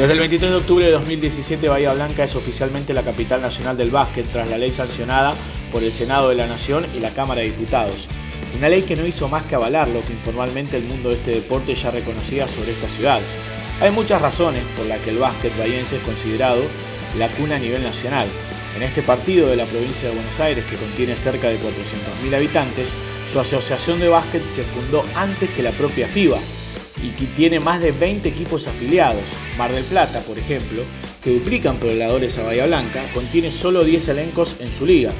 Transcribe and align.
Desde 0.00 0.14
el 0.14 0.18
23 0.20 0.50
de 0.52 0.56
octubre 0.56 0.86
de 0.86 0.92
2017, 0.92 1.68
Bahía 1.68 1.92
Blanca 1.92 2.24
es 2.24 2.34
oficialmente 2.34 2.94
la 2.94 3.02
capital 3.02 3.42
nacional 3.42 3.76
del 3.76 3.90
básquet 3.90 4.26
tras 4.32 4.48
la 4.48 4.56
ley 4.56 4.72
sancionada 4.72 5.34
por 5.70 5.82
el 5.82 5.92
Senado 5.92 6.30
de 6.30 6.36
la 6.36 6.46
Nación 6.46 6.86
y 6.96 7.00
la 7.00 7.10
Cámara 7.10 7.42
de 7.42 7.48
Diputados. 7.48 8.08
Una 8.56 8.70
ley 8.70 8.80
que 8.80 8.96
no 8.96 9.06
hizo 9.06 9.28
más 9.28 9.42
que 9.42 9.56
avalar 9.56 9.88
lo 9.88 10.00
que 10.00 10.14
informalmente 10.14 10.78
el 10.78 10.84
mundo 10.84 11.10
de 11.10 11.16
este 11.16 11.32
deporte 11.32 11.74
ya 11.74 11.90
reconocía 11.90 12.48
sobre 12.48 12.70
esta 12.70 12.88
ciudad. 12.88 13.20
Hay 13.82 13.90
muchas 13.90 14.22
razones 14.22 14.62
por 14.74 14.86
las 14.86 15.00
que 15.00 15.10
el 15.10 15.18
básquet 15.18 15.54
bahiense 15.58 15.98
es 15.98 16.02
considerado 16.02 16.62
la 17.18 17.28
cuna 17.32 17.56
a 17.56 17.58
nivel 17.58 17.82
nacional. 17.82 18.26
En 18.78 18.82
este 18.82 19.02
partido 19.02 19.48
de 19.48 19.56
la 19.56 19.66
provincia 19.66 20.08
de 20.08 20.14
Buenos 20.14 20.40
Aires, 20.40 20.64
que 20.64 20.76
contiene 20.76 21.14
cerca 21.14 21.50
de 21.50 21.58
400.000 21.58 22.34
habitantes, 22.34 22.94
su 23.30 23.38
asociación 23.38 24.00
de 24.00 24.08
básquet 24.08 24.46
se 24.46 24.62
fundó 24.62 25.04
antes 25.14 25.50
que 25.50 25.62
la 25.62 25.72
propia 25.72 26.08
FIBA, 26.08 26.38
y 27.02 27.10
que 27.10 27.26
tiene 27.26 27.60
más 27.60 27.80
de 27.80 27.92
20 27.92 28.28
equipos 28.28 28.66
afiliados. 28.66 29.22
Mar 29.56 29.72
del 29.72 29.84
Plata, 29.84 30.20
por 30.20 30.38
ejemplo, 30.38 30.82
que 31.22 31.34
duplican 31.34 31.78
pobladores 31.78 32.38
a 32.38 32.44
Bahía 32.44 32.66
Blanca, 32.66 33.04
contiene 33.14 33.50
solo 33.50 33.84
10 33.84 34.08
elencos 34.08 34.56
en 34.60 34.72
su 34.72 34.86
liga. 34.86 35.12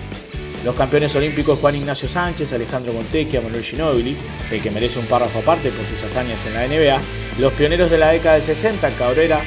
Los 0.65 0.75
campeones 0.75 1.15
olímpicos 1.17 1.59
Juan 1.59 1.77
Ignacio 1.77 2.09
Sánchez, 2.09 2.53
Alejandro 2.53 2.93
Montecchia, 2.93 3.41
Manuel 3.41 3.65
Ginóbili, 3.65 4.15
el 4.51 4.61
que 4.61 4.71
merece 4.71 4.99
un 4.99 5.07
párrafo 5.07 5.39
aparte 5.39 5.71
por 5.71 5.87
sus 5.87 6.03
hazañas 6.03 6.45
en 6.45 6.55
la 6.55 6.67
NBA, 6.67 7.01
los 7.39 7.53
pioneros 7.55 7.91
de 7.91 7.97
la 7.97 8.11
década 8.11 8.35
del 8.35 8.45
60, 8.45 8.91
Cabrera, 8.91 9.41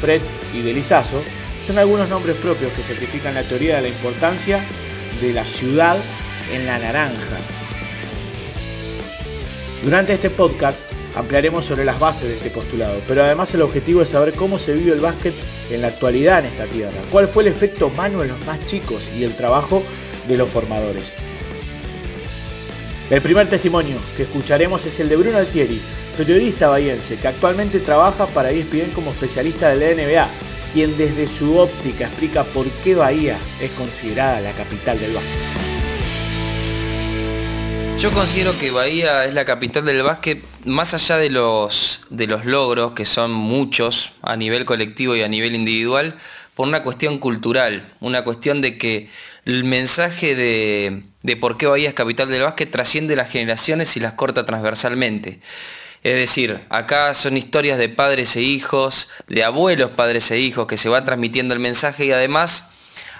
Fred 0.00 0.20
y 0.54 0.60
Delizazo, 0.60 1.22
son 1.66 1.78
algunos 1.78 2.08
nombres 2.08 2.36
propios 2.36 2.72
que 2.72 2.82
certifican 2.82 3.34
la 3.34 3.42
teoría 3.42 3.76
de 3.76 3.82
la 3.82 3.88
importancia 3.88 4.62
de 5.22 5.32
la 5.32 5.44
ciudad 5.44 5.98
en 6.52 6.66
la 6.66 6.78
naranja. 6.78 7.38
Durante 9.82 10.12
este 10.12 10.28
podcast 10.28 10.78
Ampliaremos 11.14 11.64
sobre 11.64 11.84
las 11.84 11.98
bases 11.98 12.28
de 12.28 12.34
este 12.34 12.50
postulado, 12.50 13.00
pero 13.08 13.24
además 13.24 13.52
el 13.54 13.62
objetivo 13.62 14.02
es 14.02 14.10
saber 14.10 14.34
cómo 14.34 14.58
se 14.58 14.74
vive 14.74 14.92
el 14.92 15.00
básquet 15.00 15.34
en 15.70 15.82
la 15.82 15.88
actualidad 15.88 16.40
en 16.40 16.46
esta 16.46 16.66
tierra, 16.66 17.02
cuál 17.10 17.26
fue 17.26 17.42
el 17.42 17.48
efecto 17.48 17.88
humano 17.88 18.22
en 18.22 18.28
los 18.28 18.46
más 18.46 18.64
chicos 18.66 19.08
y 19.18 19.24
el 19.24 19.34
trabajo 19.34 19.82
de 20.28 20.36
los 20.36 20.48
formadores. 20.48 21.16
El 23.10 23.20
primer 23.22 23.48
testimonio 23.48 23.96
que 24.16 24.22
escucharemos 24.22 24.86
es 24.86 25.00
el 25.00 25.08
de 25.08 25.16
Bruno 25.16 25.38
Altieri, 25.38 25.80
periodista 26.16 26.68
bahiense 26.68 27.16
que 27.16 27.26
actualmente 27.26 27.80
trabaja 27.80 28.26
para 28.28 28.50
ESPN 28.50 28.92
como 28.94 29.10
especialista 29.10 29.70
de 29.70 29.76
la 29.76 30.02
NBA, 30.02 30.28
quien 30.72 30.96
desde 30.96 31.26
su 31.26 31.58
óptica 31.58 32.06
explica 32.06 32.44
por 32.44 32.66
qué 32.84 32.94
Bahía 32.94 33.36
es 33.60 33.72
considerada 33.72 34.40
la 34.40 34.52
capital 34.52 35.00
del 35.00 35.14
básquet. 35.14 35.70
Yo 37.98 38.12
considero 38.12 38.56
que 38.58 38.70
Bahía 38.70 39.24
es 39.24 39.34
la 39.34 39.44
capital 39.44 39.84
del 39.84 40.02
básquet, 40.02 40.42
más 40.64 40.94
allá 40.94 41.16
de 41.18 41.30
los, 41.30 42.00
de 42.10 42.26
los 42.26 42.44
logros, 42.44 42.92
que 42.92 43.04
son 43.04 43.32
muchos 43.32 44.12
a 44.22 44.36
nivel 44.36 44.64
colectivo 44.64 45.16
y 45.16 45.22
a 45.22 45.28
nivel 45.28 45.54
individual, 45.54 46.16
por 46.54 46.68
una 46.68 46.82
cuestión 46.82 47.18
cultural, 47.18 47.84
una 48.00 48.22
cuestión 48.22 48.60
de 48.60 48.76
que 48.76 49.08
el 49.44 49.64
mensaje 49.64 50.34
de, 50.34 51.02
de 51.22 51.36
por 51.36 51.56
qué 51.56 51.66
Bahía 51.66 51.88
es 51.88 51.94
capital 51.94 52.28
del 52.28 52.42
básquet 52.42 52.70
trasciende 52.70 53.16
las 53.16 53.30
generaciones 53.30 53.96
y 53.96 54.00
las 54.00 54.14
corta 54.14 54.44
transversalmente. 54.44 55.40
Es 56.02 56.14
decir, 56.14 56.60
acá 56.70 57.12
son 57.14 57.36
historias 57.36 57.78
de 57.78 57.90
padres 57.90 58.34
e 58.36 58.40
hijos, 58.40 59.08
de 59.28 59.44
abuelos, 59.44 59.90
padres 59.90 60.30
e 60.30 60.38
hijos, 60.38 60.66
que 60.66 60.78
se 60.78 60.88
va 60.88 61.04
transmitiendo 61.04 61.52
el 61.52 61.60
mensaje 61.60 62.06
y 62.06 62.12
además, 62.12 62.70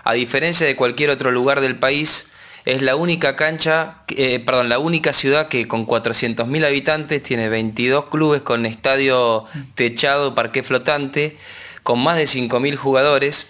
a 0.02 0.14
diferencia 0.14 0.66
de 0.66 0.76
cualquier 0.76 1.10
otro 1.10 1.30
lugar 1.30 1.60
del 1.60 1.78
país, 1.78 2.29
es 2.64 2.82
la 2.82 2.96
única 2.96 3.36
cancha, 3.36 4.02
eh, 4.08 4.40
perdón, 4.40 4.68
la 4.68 4.78
única 4.78 5.12
ciudad 5.12 5.48
que 5.48 5.66
con 5.66 5.86
400.000 5.86 6.64
habitantes 6.66 7.22
tiene 7.22 7.48
22 7.48 8.06
clubes 8.06 8.42
con 8.42 8.66
estadio 8.66 9.46
techado, 9.74 10.34
parque 10.34 10.62
flotante, 10.62 11.36
con 11.82 12.02
más 12.02 12.16
de 12.16 12.24
5.000 12.24 12.76
jugadores 12.76 13.48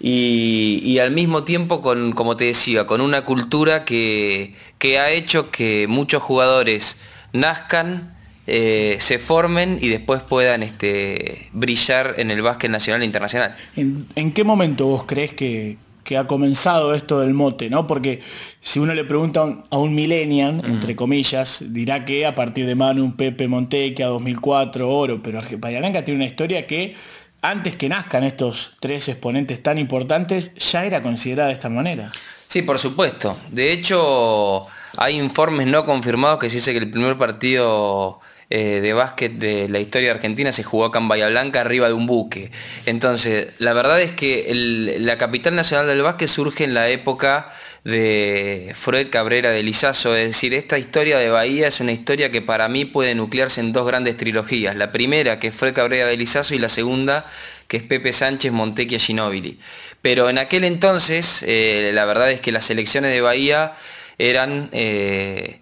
y, 0.00 0.98
al 1.00 1.10
mismo 1.10 1.42
tiempo 1.42 1.82
con, 1.82 2.12
como 2.12 2.36
te 2.36 2.44
decía, 2.44 2.86
con 2.86 3.00
una 3.00 3.24
cultura 3.24 3.84
que, 3.84 4.54
ha 4.98 5.10
hecho 5.10 5.50
que 5.50 5.86
muchos 5.88 6.22
jugadores 6.22 6.98
nazcan, 7.32 8.14
eh, 8.46 8.96
se 9.00 9.18
formen 9.18 9.78
y 9.80 9.88
después 9.88 10.22
puedan 10.22 10.62
este, 10.62 11.48
brillar 11.52 12.14
en 12.18 12.30
el 12.30 12.40
básquet 12.42 12.70
nacional 12.70 13.02
e 13.02 13.04
internacional. 13.04 13.56
¿En 13.76 14.32
qué 14.32 14.44
momento 14.44 14.86
vos 14.86 15.04
crees 15.04 15.32
que, 15.32 15.76
que 16.08 16.16
ha 16.16 16.26
comenzado 16.26 16.94
esto 16.94 17.20
del 17.20 17.34
mote, 17.34 17.68
¿no? 17.68 17.86
Porque 17.86 18.22
si 18.62 18.78
uno 18.78 18.94
le 18.94 19.04
pregunta 19.04 19.42
a 19.68 19.76
un, 19.76 19.94
millennial, 19.94 20.62
entre 20.64 20.96
comillas, 20.96 21.62
dirá 21.68 22.06
que 22.06 22.24
a 22.24 22.34
partir 22.34 22.64
de 22.64 22.74
Manu, 22.74 23.14
Pepe 23.14 23.46
Monteque, 23.46 24.02
a 24.02 24.06
2004, 24.06 24.88
Oro, 24.88 25.22
pero 25.22 25.42
Bahía 25.58 25.80
Blanca 25.80 26.06
tiene 26.06 26.20
una 26.20 26.24
historia 26.24 26.66
que 26.66 26.96
antes 27.42 27.76
que 27.76 27.90
nazcan 27.90 28.24
estos 28.24 28.72
tres 28.80 29.06
exponentes 29.10 29.62
tan 29.62 29.76
importantes, 29.76 30.54
ya 30.54 30.86
era 30.86 31.02
considerada 31.02 31.48
de 31.48 31.54
esta 31.54 31.68
manera. 31.68 32.10
Sí, 32.46 32.62
por 32.62 32.78
supuesto. 32.78 33.36
De 33.50 33.70
hecho, 33.70 34.66
hay 34.96 35.18
informes 35.20 35.66
no 35.66 35.84
confirmados 35.84 36.38
que 36.38 36.48
se 36.48 36.56
dice 36.56 36.72
que 36.72 36.78
el 36.78 36.90
primer 36.90 37.18
partido 37.18 38.20
eh, 38.50 38.80
de 38.80 38.92
básquet 38.94 39.32
de 39.32 39.68
la 39.68 39.78
historia 39.78 40.10
Argentina 40.10 40.52
se 40.52 40.62
jugó 40.62 40.86
acá 40.86 40.98
en 40.98 41.08
Bahía 41.08 41.28
Blanca 41.28 41.60
arriba 41.60 41.88
de 41.88 41.92
un 41.92 42.06
buque. 42.06 42.50
Entonces, 42.86 43.48
la 43.58 43.74
verdad 43.74 44.00
es 44.00 44.12
que 44.12 44.50
la 44.98 45.18
capital 45.18 45.54
nacional 45.54 45.86
del 45.86 46.02
básquet 46.02 46.28
surge 46.28 46.64
en 46.64 46.72
la 46.72 46.88
época 46.88 47.52
de 47.84 48.72
Fred 48.74 49.10
Cabrera 49.10 49.50
de 49.50 49.62
Lizazo, 49.62 50.16
es 50.16 50.28
decir, 50.28 50.52
esta 50.54 50.78
historia 50.78 51.18
de 51.18 51.30
Bahía 51.30 51.68
es 51.68 51.80
una 51.80 51.92
historia 51.92 52.30
que 52.30 52.42
para 52.42 52.68
mí 52.68 52.84
puede 52.84 53.14
nuclearse 53.14 53.60
en 53.60 53.72
dos 53.72 53.86
grandes 53.86 54.16
trilogías. 54.16 54.76
La 54.76 54.92
primera, 54.92 55.38
que 55.38 55.48
es 55.48 55.54
Fred 55.54 55.74
Cabrera 55.74 56.06
de 56.06 56.16
Lizazo, 56.16 56.54
y 56.54 56.58
la 56.58 56.68
segunda, 56.68 57.26
que 57.66 57.78
es 57.78 57.82
Pepe 57.82 58.12
Sánchez, 58.12 58.52
Montequia 58.52 58.98
Ginóbili. 58.98 59.58
Pero 60.02 60.28
en 60.30 60.38
aquel 60.38 60.64
entonces, 60.64 61.42
eh, 61.46 61.90
la 61.94 62.04
verdad 62.04 62.30
es 62.30 62.40
que 62.40 62.52
las 62.52 62.70
elecciones 62.70 63.12
de 63.12 63.20
Bahía 63.20 63.74
eran... 64.18 64.70
Eh, 64.72 65.60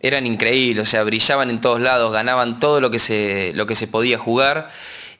eran 0.00 0.26
increíbles, 0.26 0.88
o 0.88 0.90
sea, 0.90 1.04
brillaban 1.04 1.50
en 1.50 1.60
todos 1.60 1.80
lados, 1.80 2.12
ganaban 2.12 2.58
todo 2.58 2.80
lo 2.80 2.90
que 2.90 2.98
se, 2.98 3.52
lo 3.54 3.66
que 3.66 3.74
se 3.74 3.86
podía 3.86 4.18
jugar. 4.18 4.70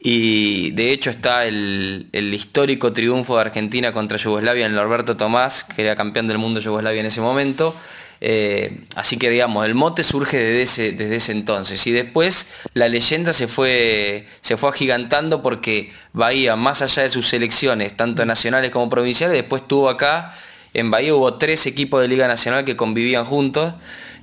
Y 0.02 0.70
de 0.70 0.92
hecho 0.92 1.10
está 1.10 1.44
el, 1.44 2.08
histórico 2.12 2.92
triunfo 2.94 3.34
de 3.36 3.42
Argentina 3.42 3.92
contra 3.92 4.16
Yugoslavia 4.16 4.64
en 4.64 4.74
Norberto 4.74 5.16
Tomás, 5.18 5.64
que 5.64 5.82
era 5.82 5.94
campeón 5.94 6.26
del 6.26 6.38
mundo 6.38 6.58
de 6.58 6.64
Yugoslavia 6.64 7.00
en 7.00 7.06
ese 7.06 7.20
momento. 7.20 7.74
Eh, 8.22 8.80
así 8.96 9.18
que 9.18 9.30
digamos, 9.30 9.64
el 9.66 9.74
mote 9.74 10.02
surge 10.02 10.38
desde 10.38 10.62
ese, 10.62 10.92
desde 10.92 11.16
ese 11.16 11.32
entonces. 11.32 11.86
Y 11.86 11.92
después 11.92 12.50
la 12.72 12.88
leyenda 12.88 13.34
se 13.34 13.46
fue, 13.46 14.26
se 14.40 14.56
fue 14.56 14.70
agigantando 14.70 15.42
porque 15.42 15.92
Bahía, 16.14 16.56
más 16.56 16.80
allá 16.80 17.02
de 17.02 17.10
sus 17.10 17.28
selecciones, 17.28 17.94
tanto 17.94 18.24
nacionales 18.24 18.70
como 18.70 18.88
provinciales, 18.88 19.36
después 19.36 19.68
tuvo 19.68 19.90
acá, 19.90 20.34
en 20.72 20.90
Bahía 20.90 21.14
hubo 21.14 21.34
tres 21.34 21.66
equipos 21.66 22.00
de 22.00 22.08
Liga 22.08 22.26
Nacional 22.26 22.64
que 22.64 22.76
convivían 22.76 23.26
juntos 23.26 23.74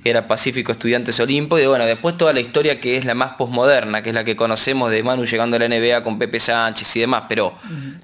era 0.04 0.28
Pacífico 0.28 0.72
Estudiantes 0.72 1.18
Olimpo, 1.20 1.58
y 1.58 1.66
bueno, 1.66 1.84
después 1.86 2.16
toda 2.16 2.32
la 2.32 2.40
historia 2.40 2.80
que 2.80 2.96
es 2.96 3.04
la 3.04 3.14
más 3.14 3.32
posmoderna, 3.32 4.02
que 4.02 4.10
es 4.10 4.14
la 4.14 4.24
que 4.24 4.36
conocemos 4.36 4.90
de 4.90 5.02
Manu 5.02 5.24
llegando 5.24 5.56
a 5.56 5.60
la 5.60 5.68
NBA 5.68 6.02
con 6.02 6.18
Pepe 6.18 6.40
Sánchez 6.40 6.96
y 6.96 7.00
demás, 7.00 7.24
pero 7.28 7.54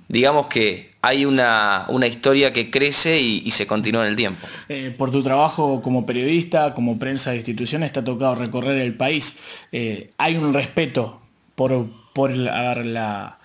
digamos 0.08 0.46
que 0.46 0.94
hay 1.04 1.26
una, 1.26 1.86
historia 2.06 2.52
que 2.52 2.70
crece 2.70 3.20
y, 3.20 3.50
se 3.50 3.66
continúa 3.66 4.02
en 4.02 4.08
el 4.08 4.16
tiempo. 4.16 4.46
Eh, 4.70 4.94
por 4.96 5.10
tu 5.10 5.22
trabajo 5.22 5.82
como 5.82 6.06
periodista, 6.06 6.72
como 6.72 6.98
prensa 6.98 7.30
de 7.30 7.36
instituciones, 7.36 7.92
te 7.92 8.00
ha 8.00 8.04
tocado 8.04 8.34
recorrer 8.34 8.78
el 8.78 8.94
país. 8.94 9.36
Eh, 9.70 10.10
hay 10.16 10.36
un 10.36 10.54
respeto 10.54 11.20
por, 11.54 11.86
por 12.14 12.34
la, 12.34 13.38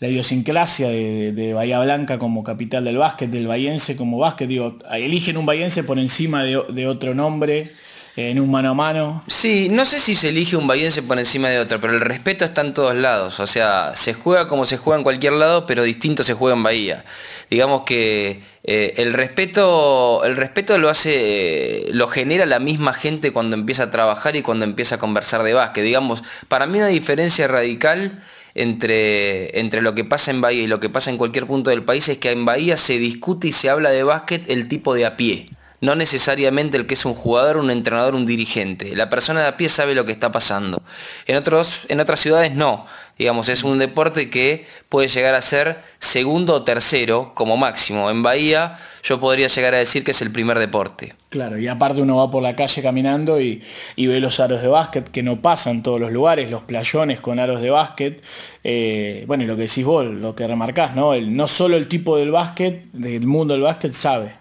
idiosincrasia 0.00 0.88
de, 0.88 1.52
Bahía 1.52 1.80
Blanca 1.80 2.20
como 2.20 2.44
capital 2.44 2.84
del 2.84 2.98
básquet, 2.98 3.28
del 3.28 3.48
bahiense 3.48 3.96
como 3.96 4.18
básquet. 4.18 4.48
Digo, 4.48 4.78
eligen 4.92 5.36
un 5.36 5.46
bahiense 5.46 5.82
por 5.82 5.98
encima 5.98 6.44
de, 6.44 6.62
de 6.72 6.86
otro 6.86 7.12
nombre 7.16 7.72
en 8.16 8.40
un 8.40 8.50
mano 8.50 8.70
a 8.70 8.74
mano. 8.74 9.24
Sí, 9.26 9.68
no 9.70 9.86
sé 9.86 10.00
si 10.00 10.14
se 10.14 10.30
elige 10.30 10.56
un 10.56 10.66
bahiense 10.66 11.02
por 11.02 11.18
encima 11.18 11.48
de 11.48 11.58
otro, 11.58 11.80
pero 11.80 11.94
el 11.94 12.00
respeto 12.00 12.44
está 12.44 12.60
en 12.60 12.74
todos 12.74 12.94
lados. 12.94 13.40
O 13.40 13.46
sea, 13.46 13.92
se 13.94 14.14
juega 14.14 14.48
como 14.48 14.66
se 14.66 14.76
juega 14.76 14.98
en 14.98 15.04
cualquier 15.04 15.34
lado, 15.34 15.66
pero 15.66 15.82
distinto 15.82 16.24
se 16.24 16.34
juega 16.34 16.56
en 16.56 16.62
Bahía. 16.62 17.04
Digamos 17.48 17.82
que 17.82 18.42
eh, 18.64 18.94
el 18.96 19.12
respeto, 19.12 20.24
el 20.24 20.36
respeto 20.36 20.76
lo 20.78 20.88
hace, 20.88 21.86
lo 21.92 22.08
genera 22.08 22.46
la 22.46 22.58
misma 22.58 22.92
gente 22.92 23.32
cuando 23.32 23.56
empieza 23.56 23.84
a 23.84 23.90
trabajar 23.90 24.36
y 24.36 24.42
cuando 24.42 24.64
empieza 24.64 24.96
a 24.96 24.98
conversar 24.98 25.42
de 25.42 25.54
básquet. 25.54 25.84
Digamos, 25.84 26.22
para 26.48 26.66
mí 26.66 26.78
una 26.78 26.88
diferencia 26.88 27.48
radical 27.48 28.22
entre, 28.54 29.58
entre 29.60 29.82
lo 29.82 29.94
que 29.94 30.04
pasa 30.04 30.30
en 30.30 30.40
Bahía 30.40 30.62
y 30.62 30.66
lo 30.66 30.80
que 30.80 30.88
pasa 30.88 31.10
en 31.10 31.16
cualquier 31.16 31.46
punto 31.46 31.70
del 31.70 31.84
país 31.84 32.08
es 32.08 32.18
que 32.18 32.30
en 32.32 32.44
Bahía 32.44 32.76
se 32.76 32.98
discute 32.98 33.48
y 33.48 33.52
se 33.52 33.70
habla 33.70 33.90
de 33.90 34.02
básquet 34.02 34.50
el 34.50 34.68
tipo 34.68 34.94
de 34.94 35.06
a 35.06 35.16
pie 35.16 35.46
no 35.80 35.94
necesariamente 35.94 36.76
el 36.76 36.86
que 36.86 36.94
es 36.94 37.04
un 37.04 37.14
jugador, 37.14 37.56
un 37.56 37.70
entrenador, 37.70 38.14
un 38.14 38.26
dirigente. 38.26 38.94
La 38.94 39.08
persona 39.08 39.40
de 39.40 39.48
a 39.48 39.56
pie 39.56 39.68
sabe 39.68 39.94
lo 39.94 40.04
que 40.04 40.12
está 40.12 40.30
pasando. 40.30 40.82
En, 41.26 41.36
otros, 41.36 41.82
en 41.88 42.00
otras 42.00 42.20
ciudades 42.20 42.54
no. 42.54 42.86
Digamos, 43.18 43.48
es 43.50 43.64
un 43.64 43.78
deporte 43.78 44.30
que 44.30 44.66
puede 44.88 45.08
llegar 45.08 45.34
a 45.34 45.42
ser 45.42 45.82
segundo 45.98 46.54
o 46.54 46.62
tercero 46.64 47.32
como 47.34 47.56
máximo. 47.56 48.10
En 48.10 48.22
Bahía 48.22 48.78
yo 49.02 49.20
podría 49.20 49.48
llegar 49.48 49.74
a 49.74 49.78
decir 49.78 50.04
que 50.04 50.10
es 50.12 50.22
el 50.22 50.30
primer 50.30 50.58
deporte. 50.58 51.14
Claro, 51.28 51.58
y 51.58 51.68
aparte 51.68 52.02
uno 52.02 52.16
va 52.16 52.30
por 52.30 52.42
la 52.42 52.56
calle 52.56 52.82
caminando 52.82 53.40
y, 53.40 53.62
ve 53.96 54.20
los 54.20 54.40
aros 54.40 54.62
de 54.62 54.68
básquet 54.68 55.10
que 55.10 55.22
no 55.22 55.40
pasan 55.40 55.82
todos 55.82 56.00
los 56.00 56.10
lugares, 56.10 56.50
los 56.50 56.62
playones 56.62 57.20
con 57.20 57.38
aros 57.38 57.60
de 57.60 57.70
básquet. 57.70 58.22
Eh, 58.64 59.24
bueno, 59.26 59.44
y 59.44 59.46
lo 59.46 59.56
que 59.56 59.62
decís 59.62 59.84
vos, 59.84 60.06
lo 60.06 60.34
que 60.34 60.46
remarcás, 60.46 60.94
¿no? 60.94 61.14
El, 61.14 61.34
no 61.36 61.46
solo 61.46 61.76
el 61.76 61.88
tipo 61.88 62.16
del 62.16 62.30
básquet, 62.30 62.84
del 62.92 63.26
mundo 63.26 63.54
del 63.54 63.62
básquet 63.62 63.92
sabe. 63.92 64.39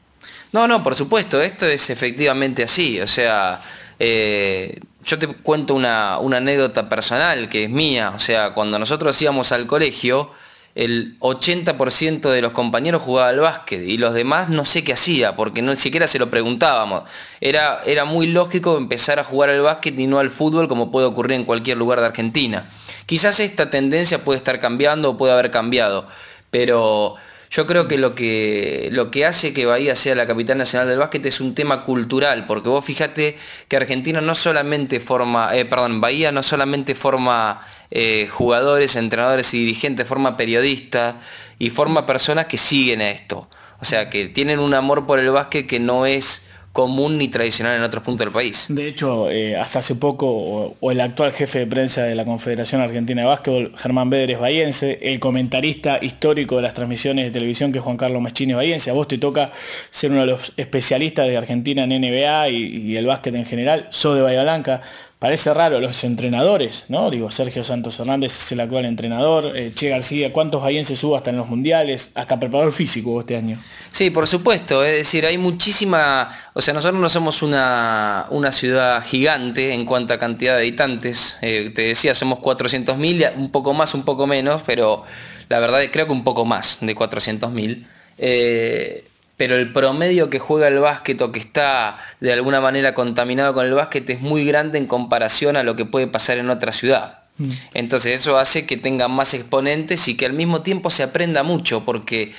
No, 0.51 0.67
no, 0.67 0.81
por 0.81 0.95
supuesto, 0.95 1.41
esto 1.41 1.67
es 1.67 1.89
efectivamente 1.89 2.63
así. 2.63 2.99
O 2.99 3.07
sea, 3.07 3.61
eh, 3.99 4.79
yo 5.03 5.19
te 5.19 5.27
cuento 5.27 5.75
una, 5.75 6.15
anécdota 6.15 6.89
personal 6.89 7.49
que 7.49 7.63
es 7.63 7.69
mía. 7.69 8.13
O 8.15 8.19
sea, 8.19 8.53
cuando 8.53 8.79
nosotros 8.79 9.21
íbamos 9.21 9.51
al 9.51 9.67
colegio, 9.67 10.31
el 10.73 11.19
80% 11.19 12.31
de 12.31 12.41
los 12.41 12.51
compañeros 12.51 13.01
jugaba 13.01 13.29
al 13.29 13.39
básquet 13.39 13.81
y 13.81 13.97
los 13.97 14.13
demás 14.13 14.49
no 14.49 14.65
sé 14.65 14.83
qué 14.83 14.93
hacía, 14.93 15.35
porque 15.35 15.61
no 15.61 15.75
siquiera 15.75 16.07
se 16.07 16.17
lo 16.17 16.29
preguntábamos. 16.29 17.03
Era, 17.41 17.81
era 17.85 18.05
muy 18.05 18.27
lógico 18.27 18.77
empezar 18.77 19.19
a 19.19 19.23
jugar 19.23 19.49
al 19.49 19.61
básquet 19.61 19.99
y 19.99 20.07
no 20.07 20.19
al 20.19 20.31
fútbol 20.31 20.67
como 20.67 20.91
puede 20.91 21.05
ocurrir 21.05 21.37
en 21.37 21.45
cualquier 21.45 21.77
lugar 21.77 21.99
de 21.99 22.07
Argentina. 22.07 22.69
Quizás 23.05 23.39
esta 23.39 23.69
tendencia 23.69 24.23
puede 24.23 24.37
estar 24.37 24.59
cambiando 24.59 25.11
o 25.11 25.17
puede 25.17 25.33
haber 25.33 25.51
cambiado, 25.51 26.07
pero 26.49 27.15
yo 27.51 27.65
creo 27.65 27.87
que 27.87 27.97
lo 27.97 28.13
que, 28.13 28.89
lo 28.91 29.09
que 29.09 29.25
hace 29.25 29.53
que 29.53 29.65
Bahía 29.65 29.95
sea 29.95 30.13
la 30.13 30.27
capital 30.27 30.57
nacional 30.57 30.87
del 30.87 30.99
básquet 30.99 31.25
es 31.25 31.41
un 31.41 31.55
tema 31.55 31.83
cultural, 31.83 32.45
porque 32.45 32.69
vos 32.69 32.85
fíjate 32.85 33.37
que 33.67 33.75
Argentina 33.75 34.21
no 34.21 34.35
solamente 34.35 34.99
forma, 34.99 35.55
eh, 35.55 35.65
perdón, 35.65 35.99
Bahía 35.99 36.31
no 36.31 36.43
solamente 36.43 36.93
forma 36.93 37.61
eh, 37.89 38.27
jugadores, 38.31 38.95
entrenadores 38.95 39.53
y 39.55 39.59
dirigentes, 39.59 40.07
forma 40.07 40.37
periodistas 40.37 41.15
y 41.57 41.71
forma 41.71 42.05
personas 42.05 42.45
que 42.45 42.59
siguen 42.59 43.01
a 43.01 43.09
esto. 43.09 43.49
O 43.81 43.85
sea, 43.85 44.09
que 44.09 44.27
tienen 44.27 44.59
un 44.59 44.75
amor 44.75 45.07
por 45.07 45.17
el 45.19 45.31
básquet 45.31 45.65
que 45.65 45.79
no 45.79 46.05
es 46.05 46.48
común 46.71 47.17
ni 47.17 47.27
tradicional 47.27 47.75
en 47.75 47.83
otros 47.83 48.03
puntos 48.03 48.25
del 48.25 48.33
país. 48.33 48.67
De 48.69 48.87
hecho, 48.87 49.29
eh, 49.29 49.57
hasta 49.57 49.79
hace 49.79 49.95
poco, 49.95 50.75
o, 50.79 50.91
el 50.91 51.01
actual 51.01 51.33
jefe 51.33 51.59
de 51.59 51.67
prensa 51.67 52.03
de 52.03 52.15
la 52.15 52.25
Confederación 52.25 52.81
Argentina 52.81 53.21
de 53.21 53.27
Básquetbol, 53.27 53.73
Germán 53.75 54.09
Béder 54.09 54.31
es 54.31 54.83
el 54.83 55.19
comentarista 55.19 55.99
histórico 56.01 56.57
de 56.57 56.61
las 56.61 56.73
transmisiones 56.73 57.25
de 57.25 57.31
televisión, 57.31 57.71
que 57.71 57.79
es 57.79 57.83
Juan 57.83 57.97
Carlos 57.97 58.21
Meschini 58.21 58.53
bahiense, 58.53 58.89
a 58.91 58.93
vos 58.93 59.07
te 59.07 59.17
toca 59.17 59.51
ser 59.89 60.11
uno 60.11 60.21
de 60.21 60.27
los 60.27 60.53
especialistas 60.57 61.27
de 61.27 61.37
Argentina 61.37 61.83
en 61.83 61.89
NBA 61.89 62.49
y, 62.49 62.55
y 62.55 62.97
el 62.97 63.05
básquet 63.05 63.33
en 63.35 63.45
general, 63.45 63.87
sos 63.89 64.15
de 64.15 64.21
Bahía 64.21 64.43
Blanca, 64.43 64.81
Parece 65.19 65.53
raro 65.53 65.81
los 65.81 66.05
entrenadores, 66.05 66.85
¿no? 66.87 67.11
Digo, 67.11 67.29
Sergio 67.29 67.65
Santos 67.65 67.99
Hernández 67.99 68.37
es 68.37 68.53
el 68.53 68.61
actual 68.61 68.85
entrenador, 68.85 69.51
eh, 69.53 69.73
Che 69.75 69.89
García, 69.89 70.31
¿cuántos 70.31 70.63
se 70.87 70.95
subo 70.95 71.17
hasta 71.17 71.31
en 71.31 71.35
los 71.35 71.49
mundiales? 71.49 72.11
Hasta 72.15 72.39
preparador 72.39 72.71
físico 72.71 73.19
este 73.19 73.35
año. 73.35 73.61
Sí, 73.91 74.11
por 74.11 74.27
supuesto, 74.27 74.81
es 74.81 74.93
decir, 74.93 75.25
hay 75.25 75.37
muchísima, 75.37 76.29
o 76.53 76.61
sea, 76.61 76.73
nosotros 76.73 77.01
no 77.01 77.09
somos 77.09 77.41
una, 77.41 78.27
una 78.29 78.53
ciudad 78.53 79.03
gigante 79.03 79.73
en 79.73 79.85
cuanto 79.85 80.13
a 80.13 80.19
cantidad 80.19 80.53
de 80.53 80.61
habitantes, 80.61 81.35
eh, 81.41 81.69
te 81.75 81.81
decía, 81.81 82.13
somos 82.13 82.39
400.000, 82.39 83.35
un 83.35 83.51
poco 83.51 83.73
más, 83.73 83.93
un 83.93 84.05
poco 84.05 84.25
menos, 84.25 84.61
pero 84.65 85.03
la 85.49 85.59
verdad 85.59 85.81
creo 85.91 86.05
que 86.05 86.13
un 86.13 86.23
poco 86.23 86.45
más 86.45 86.77
de 86.79 86.95
400.000. 86.95 87.85
Eh, 88.19 89.08
pero 89.39 89.55
el 89.55 89.71
promedio 89.71 90.29
que 90.29 90.37
juega 90.37 90.67
el 90.67 90.79
básquet 90.79 91.21
o 91.21 91.31
que 91.31 91.39
está 91.39 91.95
de 92.19 92.33
alguna 92.33 92.59
manera 92.59 92.93
contaminado 92.93 93.53
con 93.53 93.65
el 93.65 93.73
básquet 93.73 94.09
es 94.09 94.19
muy 94.19 94.43
grande 94.43 94.77
en 94.77 94.85
comparación 94.85 95.55
a 95.55 95.63
lo 95.63 95.77
que 95.77 95.85
puede 95.85 96.07
pasar 96.07 96.39
en 96.39 96.49
otra 96.49 96.73
ciudad. 96.73 97.19
Mm. 97.37 97.51
Entonces 97.73 98.19
eso 98.19 98.37
hace 98.37 98.65
que 98.65 98.75
tengan 98.75 99.11
más 99.11 99.33
exponentes 99.33 100.09
y 100.09 100.17
que 100.17 100.25
al 100.25 100.33
mismo 100.33 100.61
tiempo 100.61 100.89
se 100.89 101.03
aprenda 101.03 101.43
mucho, 101.43 101.85
porque 101.85 102.33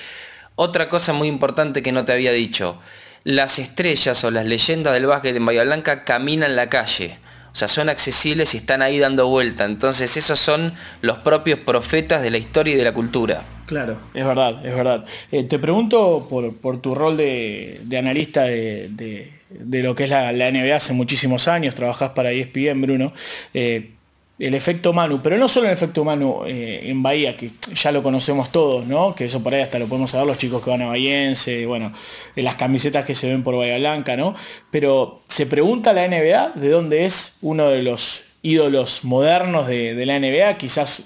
otra 0.53 0.89
cosa 0.89 1.11
muy 1.11 1.27
importante 1.27 1.81
que 1.81 1.91
no 1.91 2.05
te 2.05 2.13
había 2.13 2.33
dicho, 2.33 2.77
las 3.23 3.57
estrellas 3.57 4.23
o 4.23 4.29
las 4.29 4.45
leyendas 4.45 4.93
del 4.93 5.07
básquet 5.07 5.35
en 5.35 5.43
Bahía 5.43 5.63
Blanca 5.63 6.03
caminan 6.03 6.55
la 6.55 6.69
calle. 6.69 7.17
O 7.51 7.55
sea, 7.55 7.67
son 7.67 7.89
accesibles 7.89 8.53
y 8.53 8.57
están 8.57 8.83
ahí 8.83 8.99
dando 8.99 9.27
vuelta. 9.27 9.65
Entonces 9.65 10.17
esos 10.17 10.39
son 10.39 10.75
los 11.01 11.17
propios 11.17 11.57
profetas 11.61 12.21
de 12.21 12.29
la 12.29 12.37
historia 12.37 12.75
y 12.75 12.77
de 12.77 12.83
la 12.83 12.93
cultura. 12.93 13.43
Claro, 13.71 13.95
es 14.13 14.25
verdad, 14.25 14.65
es 14.65 14.75
verdad. 14.75 15.05
Eh, 15.31 15.45
te 15.45 15.57
pregunto 15.57 16.27
por, 16.29 16.81
tu 16.81 16.93
rol 16.93 17.15
de, 17.15 17.79
analista 17.97 18.43
de, 18.43 19.31
lo 19.49 19.95
que 19.95 20.03
es 20.03 20.09
la, 20.09 20.33
NBA 20.33 20.75
hace 20.75 20.91
muchísimos 20.91 21.47
años, 21.47 21.73
trabajás 21.73 22.09
para 22.09 22.33
ESPN, 22.33 22.81
Bruno. 22.81 23.13
Eh, 23.53 23.91
el 24.39 24.55
efecto 24.55 24.91
Manu, 24.91 25.21
pero 25.23 25.37
no 25.37 25.47
solo 25.47 25.67
el 25.67 25.73
efecto 25.73 26.03
Manu 26.03 26.41
eh, 26.45 26.81
en 26.83 27.01
Bahía, 27.01 27.37
que 27.37 27.51
ya 27.73 27.93
lo 27.93 28.03
conocemos 28.03 28.51
todos, 28.51 28.85
¿no? 28.85 29.15
Que 29.15 29.23
eso 29.23 29.41
por 29.41 29.53
ahí 29.53 29.61
hasta 29.61 29.79
lo 29.79 29.87
podemos 29.87 30.11
saber 30.11 30.27
los 30.27 30.37
chicos 30.37 30.61
que 30.61 30.69
van 30.69 30.81
a 30.81 30.87
Bahiense, 30.87 31.65
bueno, 31.65 31.93
las 32.35 32.55
camisetas 32.55 33.05
que 33.05 33.15
se 33.15 33.29
ven 33.29 33.41
por 33.41 33.55
Bahía 33.55 33.77
Blanca, 33.77 34.17
¿no? 34.17 34.35
Pero 34.69 35.21
se 35.29 35.45
pregunta 35.45 35.93
la 35.93 36.05
NBA 36.09 36.59
de 36.59 36.67
dónde 36.67 37.05
es 37.05 37.37
uno 37.41 37.69
de 37.69 37.83
los 37.83 38.23
ídolos 38.41 39.05
modernos 39.05 39.65
de, 39.65 39.95
de 39.95 40.05
la 40.05 40.19
NBA, 40.19 40.57
quizás 40.57 41.03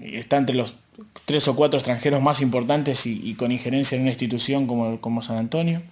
está 0.00 0.38
entre 0.38 0.56
los 0.56 0.74
tres 1.28 1.46
o 1.46 1.54
cuatro 1.54 1.78
extranjeros 1.78 2.22
más 2.22 2.40
importantes 2.40 3.04
y, 3.04 3.34
con 3.34 3.52
injerencia 3.52 3.96
en 3.96 4.00
una 4.00 4.12
institución 4.12 4.66
como, 4.66 5.22
San 5.22 5.36
Antonio? 5.36 5.82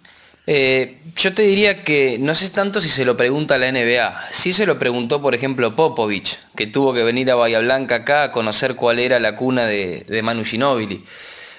Eh, 0.47 0.97
yo 1.15 1.35
te 1.35 1.43
diría 1.43 1.85
que 1.85 2.17
no 2.19 2.35
sé 2.35 2.49
tanto 2.49 2.81
si 2.81 2.89
se 2.89 3.05
lo 3.05 3.19
pregunta 3.19 3.59
la 3.59 3.71
NBA. 3.71 4.29
Sí 4.31 4.55
se 4.55 4.65
lo 4.65 4.79
preguntó, 4.79 5.21
por 5.21 5.35
ejemplo, 5.35 5.77
Popovich, 5.77 6.39
que 6.57 6.67
tuvo 6.67 6.95
que 6.95 7.03
venir 7.03 7.31
a 7.31 7.35
Bahía 7.35 7.61
Blanca 7.61 7.97
acá 7.97 8.23
a 8.23 8.33
conocer 8.33 8.77
cuál 8.77 8.99
era 8.99 9.21
la 9.21 9.37
cuna 9.37 9.67
de, 9.67 10.21
Manu 10.23 10.43
Ginóbili. 10.43 11.05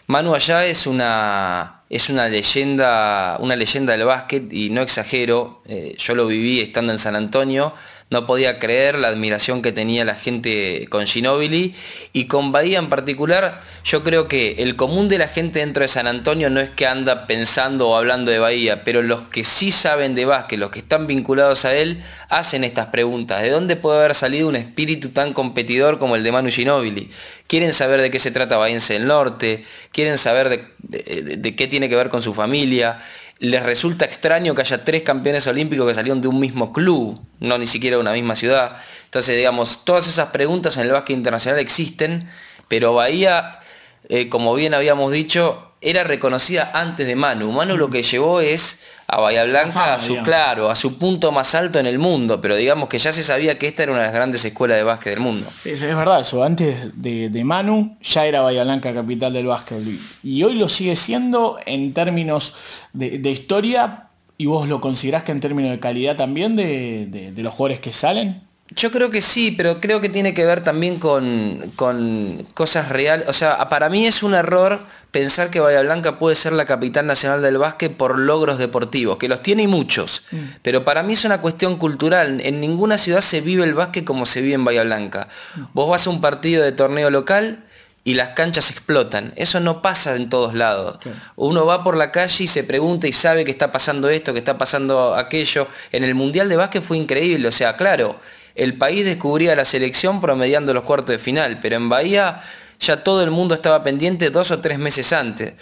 Manu 0.08 0.34
allá 0.34 0.66
es 0.66 0.88
una, 0.88 1.82
es 1.88 2.10
una 2.10 2.30
leyenda, 2.30 3.38
una 3.40 3.56
leyenda 3.56 3.96
del 3.96 4.06
básquet 4.06 4.52
y 4.52 4.72
no 4.72 4.82
exagero, 4.82 5.62
eh, 5.68 5.96
yo 6.00 6.16
lo 6.16 6.26
viví 6.26 6.62
estando 6.62 6.94
en 6.94 6.98
San 6.98 7.16
Antonio 7.16 7.76
no 8.10 8.26
podía 8.26 8.58
creer 8.58 8.98
la 8.98 9.10
admiración 9.10 9.62
que 9.62 9.74
tenía 9.74 10.06
la 10.06 10.16
gente 10.16 10.88
con 10.90 11.06
Ginóbili 11.06 11.76
y 12.14 12.28
con 12.28 12.54
Bahía 12.54 12.80
en 12.80 12.88
particular, 12.88 13.62
yo 13.84 14.04
creo 14.04 14.30
que 14.30 14.56
el 14.60 14.78
común 14.78 15.10
de 15.10 15.18
la 15.18 15.28
gente 15.28 15.60
dentro 15.60 15.82
de 15.82 15.90
San 15.90 16.08
Antonio 16.08 16.50
no 16.50 16.62
es 16.62 16.70
que 16.70 16.88
anda 16.88 17.28
pensando 17.28 17.90
o 17.90 17.96
hablando 17.98 18.32
de 18.32 18.40
Bahía, 18.40 18.86
pero 18.86 19.02
los 19.02 19.22
que 19.28 19.44
sí 19.44 19.74
saben 19.74 20.16
de 20.16 20.26
básquet, 20.26 20.58
los 20.58 20.72
que 20.72 20.80
están 20.80 21.06
vinculados 21.06 21.66
a 21.66 21.76
él, 21.76 22.02
hacen 22.30 22.64
estas 22.64 22.88
preguntas. 22.88 23.42
¿De 23.42 23.50
dónde 23.50 23.76
puede 23.76 24.00
haber 24.00 24.16
salido 24.16 24.48
un 24.48 24.56
espíritu 24.56 25.10
tan 25.10 25.34
competidor 25.34 26.00
como 26.00 26.16
el 26.16 26.24
de 26.24 26.32
Manu 26.32 26.50
Ginóbili? 26.50 27.12
Quieren 27.48 27.74
saber 27.74 28.02
de 28.02 28.10
qué 28.10 28.20
se 28.20 28.32
trata 28.32 28.56
Bahiense 28.56 28.94
del 28.94 29.08
Norte, 29.08 29.66
quieren 29.92 30.18
saber 30.18 30.70
de 30.80 31.56
qué 31.56 31.68
tiene 31.68 31.90
que 31.90 31.96
ver 31.96 32.10
con 32.10 32.22
su 32.22 32.34
familia 32.34 33.00
les 33.40 33.64
resulta 33.64 34.06
extraño 34.06 34.56
que 34.56 34.62
haya 34.62 34.84
tres 34.84 35.04
campeones 35.04 35.46
olímpicos 35.48 35.88
que 35.88 35.94
salieron 35.94 36.22
de 36.22 36.28
un 36.28 36.40
mismo 36.40 36.74
club, 36.74 37.20
no 37.40 37.58
ni 37.58 37.68
siquiera 37.68 37.98
de 37.98 38.02
una 38.02 38.14
misma 38.14 38.36
ciudad. 38.36 38.78
Entonces, 39.06 39.38
digamos, 39.38 39.86
todas 39.86 40.08
esas 40.08 40.30
preguntas 40.30 40.78
en 40.78 40.84
el 40.84 40.92
básquet 40.92 41.16
internacional 41.16 41.60
existen, 41.60 42.30
pero 42.68 42.94
Bahía, 42.94 43.60
eh, 44.10 44.30
como 44.30 44.54
bien 44.56 44.74
habíamos 44.74 45.12
dicho, 45.12 45.74
era 45.82 46.04
reconocida 46.04 46.72
antes 46.74 47.06
de 47.06 47.16
Manu. 47.16 47.52
Manu 47.52 47.78
lo 47.78 47.90
que 47.90 48.02
llevó 48.02 48.42
es 48.42 48.82
a 49.10 49.22
Bahía 49.22 49.46
Blanca 49.46 49.94
a 49.94 50.00
su 50.00 50.18
claro, 50.18 50.70
a 50.70 50.76
su 50.76 50.98
punto 50.98 51.32
más 51.32 51.56
alto 51.56 51.80
en 51.80 51.86
el 51.86 51.98
mundo, 51.98 52.42
pero 52.42 52.56
digamos 52.56 52.90
que 52.90 53.00
ya 53.00 53.14
se 53.14 53.24
sabía 53.24 53.58
que 53.58 53.68
esta 53.68 53.84
era 53.84 53.94
una 53.94 54.02
de 54.02 54.08
las 54.08 54.14
grandes 54.14 54.44
escuelas 54.44 54.78
de 54.78 54.84
básquet 54.84 55.14
del 55.14 55.22
mundo. 55.22 55.48
Es, 55.64 55.80
verdad 55.80 56.20
eso, 56.20 56.44
antes 56.44 56.92
de, 56.94 57.44
Manu 57.46 57.98
ya 58.02 58.26
era 58.26 58.42
Bahía 58.42 58.64
Blanca 58.64 58.94
capital 58.94 59.32
del 59.32 59.48
básquet 59.48 59.78
y 60.24 60.44
hoy 60.44 60.56
lo 60.56 60.68
sigue 60.68 60.96
siendo 60.96 61.58
en 61.66 61.94
términos 61.94 62.54
de, 62.92 63.32
historia 63.32 64.08
y 64.38 64.46
vos 64.46 64.68
lo 64.68 64.82
considerás 64.82 65.24
que 65.24 65.32
en 65.32 65.40
términos 65.40 65.72
de 65.72 65.80
calidad 65.80 66.16
también 66.18 66.56
de 66.56 67.34
los 67.38 67.54
jugadores 67.54 67.80
que 67.80 67.94
salen. 67.94 68.47
Yo 68.76 68.92
creo 68.92 69.10
que 69.10 69.22
sí, 69.22 69.52
pero 69.52 69.80
creo 69.80 70.02
que 70.02 70.10
tiene 70.10 70.34
que 70.34 70.46
ver 70.46 70.62
también 70.62 71.00
con, 71.00 71.74
cosas 72.54 72.90
reales. 72.90 73.30
O 73.30 73.34
sea, 73.34 73.70
para 73.70 73.90
mí 73.90 74.06
es 74.06 74.24
un 74.24 74.34
error 74.34 74.82
pensar 75.12 75.50
que 75.50 75.62
Bahía 75.62 75.82
Blanca 75.82 76.20
puede 76.20 76.36
ser 76.36 76.52
la 76.52 76.66
capital 76.66 77.08
nacional 77.08 77.42
del 77.42 77.58
básquet 77.58 77.96
por 77.96 78.20
logros 78.20 78.58
deportivos, 78.58 79.18
que 79.18 79.30
los 79.30 79.42
tiene 79.42 79.64
y 79.64 79.68
muchos. 79.68 80.24
Mm. 80.32 80.38
Pero 80.62 80.84
para 80.84 81.02
mí 81.02 81.14
es 81.14 81.24
una 81.24 81.40
cuestión 81.40 81.78
cultural. 81.78 82.42
En 82.44 82.60
ninguna 82.60 82.98
ciudad 82.98 83.22
se 83.22 83.40
vive 83.40 83.64
el 83.64 83.74
básquet 83.74 84.04
como 84.04 84.26
se 84.26 84.42
vive 84.42 84.56
en 84.56 84.66
Bahía 84.66 84.84
Blanca. 84.84 85.30
Mm. 85.56 85.62
Vos 85.74 85.90
vas 85.90 86.06
a 86.06 86.10
un 86.10 86.20
partido 86.20 86.64
de 86.64 86.74
torneo 86.74 87.10
local 87.10 87.64
y 88.04 88.14
las 88.14 88.32
canchas 88.32 88.70
explotan. 88.70 89.34
Eso 89.36 89.60
no 89.60 89.82
pasa 89.82 90.16
en 90.16 90.30
todos 90.30 90.54
lados. 90.54 90.98
Uno 91.36 91.66
va 91.66 91.84
por 91.84 91.98
la 91.98 92.12
calle 92.12 92.46
y 92.46 92.48
se 92.48 92.64
pregunta 92.64 93.06
y 93.06 93.12
sabe 93.12 93.44
que 93.44 93.52
está 93.52 93.72
pasando 93.72 94.08
esto, 94.10 94.32
que 94.32 94.40
está 94.40 94.58
pasando 94.58 95.16
aquello. 95.16 95.68
En 95.92 96.04
el 96.04 96.16
Mundial 96.16 96.48
de 96.48 96.56
Básquet 96.56 96.82
fue 96.82 96.98
increíble. 96.98 97.50
O 97.50 97.52
sea, 97.52 97.76
claro, 97.76 98.18
el 98.58 98.78
país 98.78 99.06
descubría 99.06 99.56
la 99.56 99.66
selección 99.66 100.20
promediando 100.20 100.74
los 100.74 100.84
cuartos 100.84 101.14
de 101.16 101.20
final, 101.20 101.60
pero 101.62 101.76
en 101.76 101.90
Bahía 101.90 102.42
ya 102.80 103.04
todo 103.04 103.24
el 103.24 103.32
mundo 103.32 103.56
estaba 103.56 103.84
pendiente 103.84 104.30
dos 104.30 104.52
o 104.52 104.60
tres 104.60 104.78
meses 104.78 105.14
antes. 105.14 105.54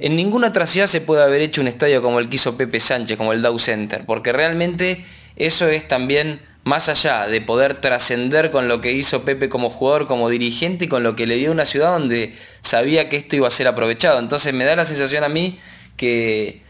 En 0.00 0.16
ninguna 0.16 0.48
otra 0.48 0.66
ciudad 0.66 0.86
se 0.86 1.00
puede 1.00 1.22
haber 1.22 1.42
hecho 1.42 1.60
un 1.60 1.68
estadio 1.68 2.02
como 2.02 2.18
el 2.18 2.28
que 2.28 2.36
hizo 2.36 2.56
Pepe 2.56 2.80
Sánchez, 2.80 3.16
como 3.16 3.32
el 3.32 3.42
Dow 3.42 3.58
Center, 3.58 4.04
porque 4.06 4.32
realmente 4.32 5.04
eso 5.36 5.68
es 5.68 5.86
también 5.86 6.40
más 6.64 6.88
allá 6.88 7.28
de 7.28 7.40
poder 7.40 7.80
trascender 7.80 8.50
con 8.50 8.66
lo 8.66 8.80
que 8.80 8.92
hizo 8.92 9.24
Pepe 9.24 9.48
como 9.48 9.70
jugador, 9.70 10.08
como 10.08 10.28
dirigente 10.28 10.86
y 10.86 10.88
con 10.88 11.04
lo 11.04 11.14
que 11.14 11.26
le 11.26 11.36
dio 11.36 11.52
una 11.52 11.64
ciudad 11.64 11.92
donde 11.92 12.34
sabía 12.60 13.08
que 13.08 13.16
esto 13.16 13.36
iba 13.36 13.46
a 13.46 13.52
ser 13.52 13.68
aprovechado. 13.68 14.18
Entonces 14.18 14.52
me 14.52 14.64
da 14.64 14.74
la 14.74 14.84
sensación 14.84 15.22
a 15.22 15.28
mí 15.28 15.60
que 15.96 16.65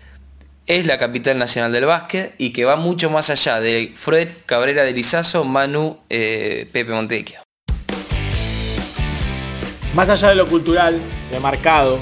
es 0.66 0.86
la 0.86 0.98
capital 0.98 1.38
nacional 1.38 1.72
del 1.72 1.86
básquet 1.86 2.34
y 2.38 2.50
que 2.50 2.64
va 2.64 2.76
mucho 2.76 3.08
más 3.08 3.30
allá 3.30 3.60
de 3.60 3.92
Fred 3.94 4.28
Cabrera 4.46 4.82
de 4.82 4.92
Lizazo, 4.92 5.44
Manu, 5.44 5.98
eh, 6.10 6.68
Pepe 6.72 6.92
Montequia. 6.92 7.42
Más 9.94 10.10
allá 10.10 10.30
de 10.30 10.34
lo 10.34 10.46
cultural, 10.46 11.00
remarcado 11.30 11.98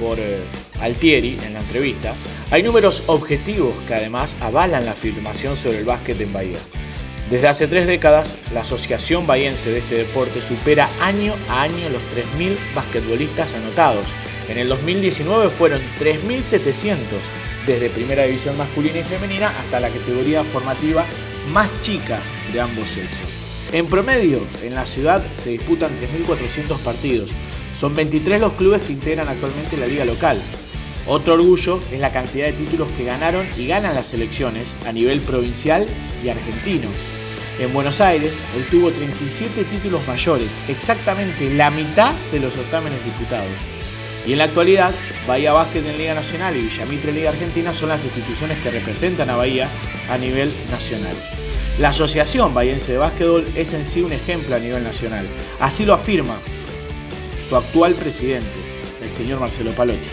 por 0.00 0.18
eh, 0.18 0.44
Altieri 0.80 1.36
en 1.44 1.54
la 1.54 1.60
entrevista, 1.60 2.14
hay 2.50 2.62
números 2.62 3.02
objetivos 3.06 3.74
que 3.88 3.94
además 3.94 4.36
avalan 4.40 4.86
la 4.86 4.92
afirmación 4.92 5.56
sobre 5.56 5.78
el 5.78 5.84
básquet 5.84 6.20
en 6.20 6.32
Bahía. 6.32 6.58
Desde 7.30 7.48
hace 7.48 7.66
tres 7.66 7.86
décadas, 7.86 8.36
la 8.52 8.60
Asociación 8.60 9.26
Bahiense 9.26 9.70
de 9.70 9.78
este 9.78 9.96
deporte 9.96 10.40
supera 10.40 10.88
año 11.00 11.34
a 11.48 11.62
año 11.62 11.88
los 11.88 12.02
3.000 12.38 12.56
basquetbolistas 12.74 13.54
anotados. 13.54 14.06
En 14.48 14.58
el 14.58 14.68
2019 14.68 15.48
fueron 15.48 15.80
3.700 16.00 16.94
desde 17.66 17.90
primera 17.90 18.24
división 18.24 18.56
masculina 18.56 18.98
y 18.98 19.04
femenina 19.04 19.48
hasta 19.58 19.80
la 19.80 19.88
categoría 19.88 20.44
formativa 20.44 21.04
más 21.52 21.68
chica 21.80 22.20
de 22.52 22.60
ambos 22.60 22.88
sexos. 22.88 23.26
En 23.72 23.86
promedio, 23.86 24.40
en 24.62 24.74
la 24.74 24.86
ciudad 24.86 25.24
se 25.36 25.50
disputan 25.50 25.90
3.400 26.00 26.78
partidos. 26.78 27.30
Son 27.78 27.94
23 27.94 28.40
los 28.40 28.52
clubes 28.52 28.82
que 28.82 28.92
integran 28.92 29.28
actualmente 29.28 29.76
la 29.76 29.86
liga 29.86 30.04
local. 30.04 30.40
Otro 31.06 31.34
orgullo 31.34 31.80
es 31.92 32.00
la 32.00 32.12
cantidad 32.12 32.46
de 32.46 32.52
títulos 32.52 32.88
que 32.96 33.04
ganaron 33.04 33.46
y 33.58 33.66
ganan 33.66 33.94
las 33.94 34.06
selecciones 34.06 34.76
a 34.86 34.92
nivel 34.92 35.20
provincial 35.20 35.86
y 36.24 36.28
argentino. 36.28 36.88
En 37.60 37.72
Buenos 37.72 38.00
Aires 38.00 38.38
obtuvo 38.58 38.90
37 38.90 39.64
títulos 39.64 40.06
mayores, 40.08 40.50
exactamente 40.68 41.52
la 41.54 41.70
mitad 41.70 42.12
de 42.32 42.40
los 42.40 42.54
certámenes 42.54 43.04
disputados. 43.04 43.50
Y 44.26 44.32
en 44.32 44.38
la 44.38 44.44
actualidad, 44.44 44.94
Bahía 45.26 45.52
Básquet 45.52 45.86
en 45.86 45.96
Liga 45.96 46.14
Nacional 46.14 46.54
y 46.54 46.60
Villamitre 46.60 47.10
Liga 47.10 47.30
Argentina 47.30 47.72
son 47.72 47.88
las 47.88 48.04
instituciones 48.04 48.58
que 48.58 48.70
representan 48.70 49.30
a 49.30 49.36
Bahía 49.36 49.68
a 50.10 50.18
nivel 50.18 50.52
nacional. 50.70 51.16
La 51.78 51.88
Asociación 51.88 52.52
Bahiense 52.52 52.92
de 52.92 52.98
Básquetbol 52.98 53.50
es 53.56 53.72
en 53.72 53.86
sí 53.86 54.02
un 54.02 54.12
ejemplo 54.12 54.54
a 54.54 54.58
nivel 54.58 54.84
nacional. 54.84 55.24
Así 55.60 55.86
lo 55.86 55.94
afirma 55.94 56.36
su 57.48 57.56
actual 57.56 57.94
presidente, 57.94 58.46
el 59.02 59.10
señor 59.10 59.40
Marcelo 59.40 59.72
Palotti. 59.72 60.10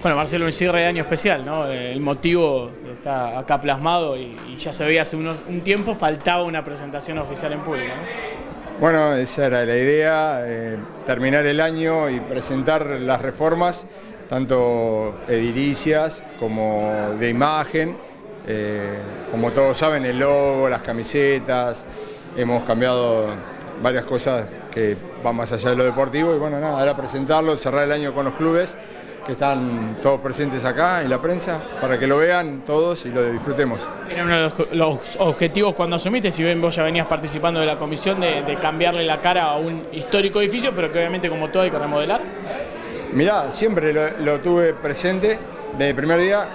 Bueno, 0.00 0.16
Marcelo, 0.16 0.46
un 0.46 0.52
cierre 0.52 0.80
de 0.80 0.86
año 0.86 1.02
especial, 1.02 1.44
¿no? 1.44 1.66
El 1.66 2.00
motivo 2.00 2.70
está 2.92 3.38
acá 3.38 3.60
plasmado 3.60 4.16
y, 4.16 4.36
ya 4.56 4.72
se 4.72 4.84
veía 4.84 5.02
hace 5.02 5.16
un 5.16 5.60
tiempo, 5.62 5.96
faltaba 5.96 6.44
una 6.44 6.62
presentación 6.62 7.18
oficial 7.18 7.54
en 7.54 7.60
público. 7.60 7.92
Bueno, 8.80 9.14
esa 9.14 9.46
era 9.46 9.64
la 9.64 9.76
idea, 9.76 10.42
eh, 10.44 10.76
terminar 11.06 11.46
el 11.46 11.60
año 11.60 12.10
y 12.10 12.18
presentar 12.18 12.84
las 12.84 13.22
reformas, 13.22 13.86
tanto 14.28 15.20
edilicias 15.28 16.24
como 16.40 17.14
de 17.20 17.28
imagen, 17.28 17.96
eh, 18.48 18.98
como 19.30 19.52
todos 19.52 19.78
saben, 19.78 20.04
el 20.04 20.18
logo, 20.18 20.68
las 20.68 20.82
camisetas, 20.82 21.84
hemos 22.36 22.64
cambiado 22.64 23.28
varias 23.80 24.06
cosas 24.06 24.48
que 24.72 24.96
van 25.22 25.36
más 25.36 25.52
allá 25.52 25.70
de 25.70 25.76
lo 25.76 25.84
deportivo 25.84 26.34
y 26.34 26.38
bueno, 26.40 26.58
nada, 26.58 26.82
era 26.82 26.96
presentarlo, 26.96 27.56
cerrar 27.56 27.84
el 27.84 27.92
año 27.92 28.12
con 28.12 28.24
los 28.24 28.34
clubes 28.34 28.76
que 29.24 29.32
están 29.32 29.96
todos 30.02 30.20
presentes 30.20 30.64
acá 30.64 31.02
y 31.04 31.08
la 31.08 31.20
prensa, 31.20 31.60
para 31.80 31.98
que 31.98 32.06
lo 32.06 32.18
vean 32.18 32.62
todos 32.66 33.06
y 33.06 33.10
lo 33.10 33.30
disfrutemos. 33.30 33.80
Era 34.10 34.24
uno 34.24 34.50
de 34.50 34.76
los, 34.76 34.98
objetivos 35.18 35.74
cuando 35.74 35.96
asumiste, 35.96 36.30
si 36.30 36.42
bien 36.42 36.60
vos 36.60 36.74
ya 36.74 36.82
venías 36.82 37.06
participando 37.06 37.60
de 37.60 37.66
la 37.66 37.78
comisión, 37.78 38.20
de, 38.20 38.58
cambiarle 38.60 39.04
la 39.04 39.20
cara 39.20 39.44
a 39.44 39.56
un 39.56 39.84
histórico 39.92 40.40
edificio, 40.40 40.72
pero 40.74 40.92
que 40.92 40.98
obviamente 40.98 41.28
como 41.28 41.48
todo 41.48 41.62
hay 41.62 41.70
que 41.70 41.78
remodelar. 41.78 42.20
Mirá, 43.12 43.50
siempre 43.50 43.92
lo, 43.92 44.40
tuve 44.40 44.74
presente 44.74 45.38
desde 45.72 45.90
el 45.90 45.96
primer 45.96 46.20
día, 46.20 46.48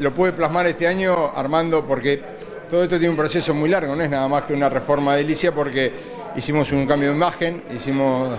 lo 0.00 0.12
pude 0.14 0.32
plasmar 0.32 0.66
este 0.66 0.86
año 0.86 1.32
armando 1.34 1.84
porque 1.84 2.22
todo 2.70 2.82
esto 2.82 2.98
tiene 2.98 3.10
un 3.10 3.16
proceso 3.16 3.54
muy 3.54 3.68
largo, 3.68 3.94
no 3.94 4.02
es 4.02 4.10
nada 4.10 4.28
más 4.28 4.44
que 4.44 4.54
una 4.54 4.68
reforma 4.68 5.14
de 5.14 5.20
edilicia 5.20 5.52
porque 5.52 5.92
hicimos 6.36 6.70
un 6.72 6.86
cambio 6.86 7.10
de 7.10 7.16
imagen, 7.16 7.62
hicimos 7.74 8.38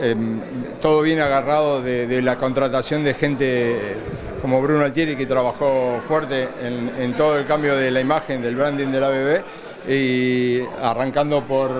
Em, 0.00 0.40
todo 0.80 1.02
viene 1.02 1.22
agarrado 1.22 1.82
de, 1.82 2.22
la 2.22 2.36
contratación 2.36 3.02
de 3.02 3.14
gente 3.14 3.76
como 4.40 4.62
Bruno 4.62 4.84
Altieri 4.84 5.16
que 5.16 5.26
trabajó 5.26 6.00
fuerte 6.06 6.48
en, 6.62 7.14
todo 7.14 7.38
el 7.38 7.46
cambio 7.46 7.76
de 7.76 7.90
la 7.90 8.00
imagen, 8.00 8.40
del 8.40 8.54
branding 8.54 8.88
de 8.88 9.00
la 9.00 9.08
BB 9.08 9.90
y 9.90 10.60
arrancando 10.82 11.44
por, 11.44 11.70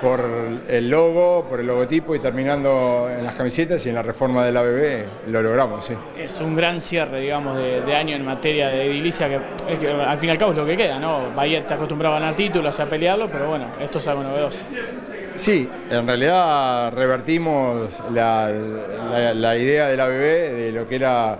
por 0.00 0.24
el 0.68 0.88
logo, 0.88 1.44
por 1.48 1.60
el 1.60 1.66
logotipo 1.66 2.14
y 2.14 2.18
terminando 2.18 3.10
en 3.10 3.24
las 3.24 3.34
camisetas 3.34 3.84
y 3.84 3.90
en 3.90 3.96
la 3.96 4.02
reforma 4.02 4.44
de 4.44 4.52
la 4.52 4.62
BB 4.62 5.30
lo 5.30 5.42
logramos. 5.42 5.90
Es 6.16 6.40
un 6.40 6.54
gran 6.54 6.80
cierre, 6.80 7.20
digamos, 7.20 7.58
de, 7.58 7.94
año 7.94 8.16
en 8.16 8.24
materia 8.24 8.68
de 8.68 8.86
edilicia, 8.86 9.28
que, 9.28 9.88
al 9.88 10.18
fin 10.18 10.28
y 10.30 10.32
al 10.32 10.38
cabo 10.38 10.52
es 10.52 10.58
lo 10.58 10.64
que 10.64 10.76
queda, 10.76 10.98
¿no? 10.98 11.34
Bahía 11.36 11.58
está 11.58 11.74
acostumbrado 11.74 12.16
a 12.16 12.20
ganar 12.20 12.34
títulos, 12.34 12.78
a 12.80 12.86
pelearlo, 12.86 13.28
pero 13.28 13.48
bueno, 13.48 13.66
esto 13.80 13.98
es 13.98 14.06
algo 14.06 14.22
novedoso. 14.22 14.58
Sí, 15.36 15.68
en 15.90 16.06
realidad 16.06 16.92
revertimos 16.92 17.90
la, 18.12 18.50
idea 19.56 19.88
de 19.88 19.96
la 19.96 20.06
BB, 20.06 20.12
de 20.12 20.72
lo 20.72 20.88
que 20.88 20.96
era 20.96 21.38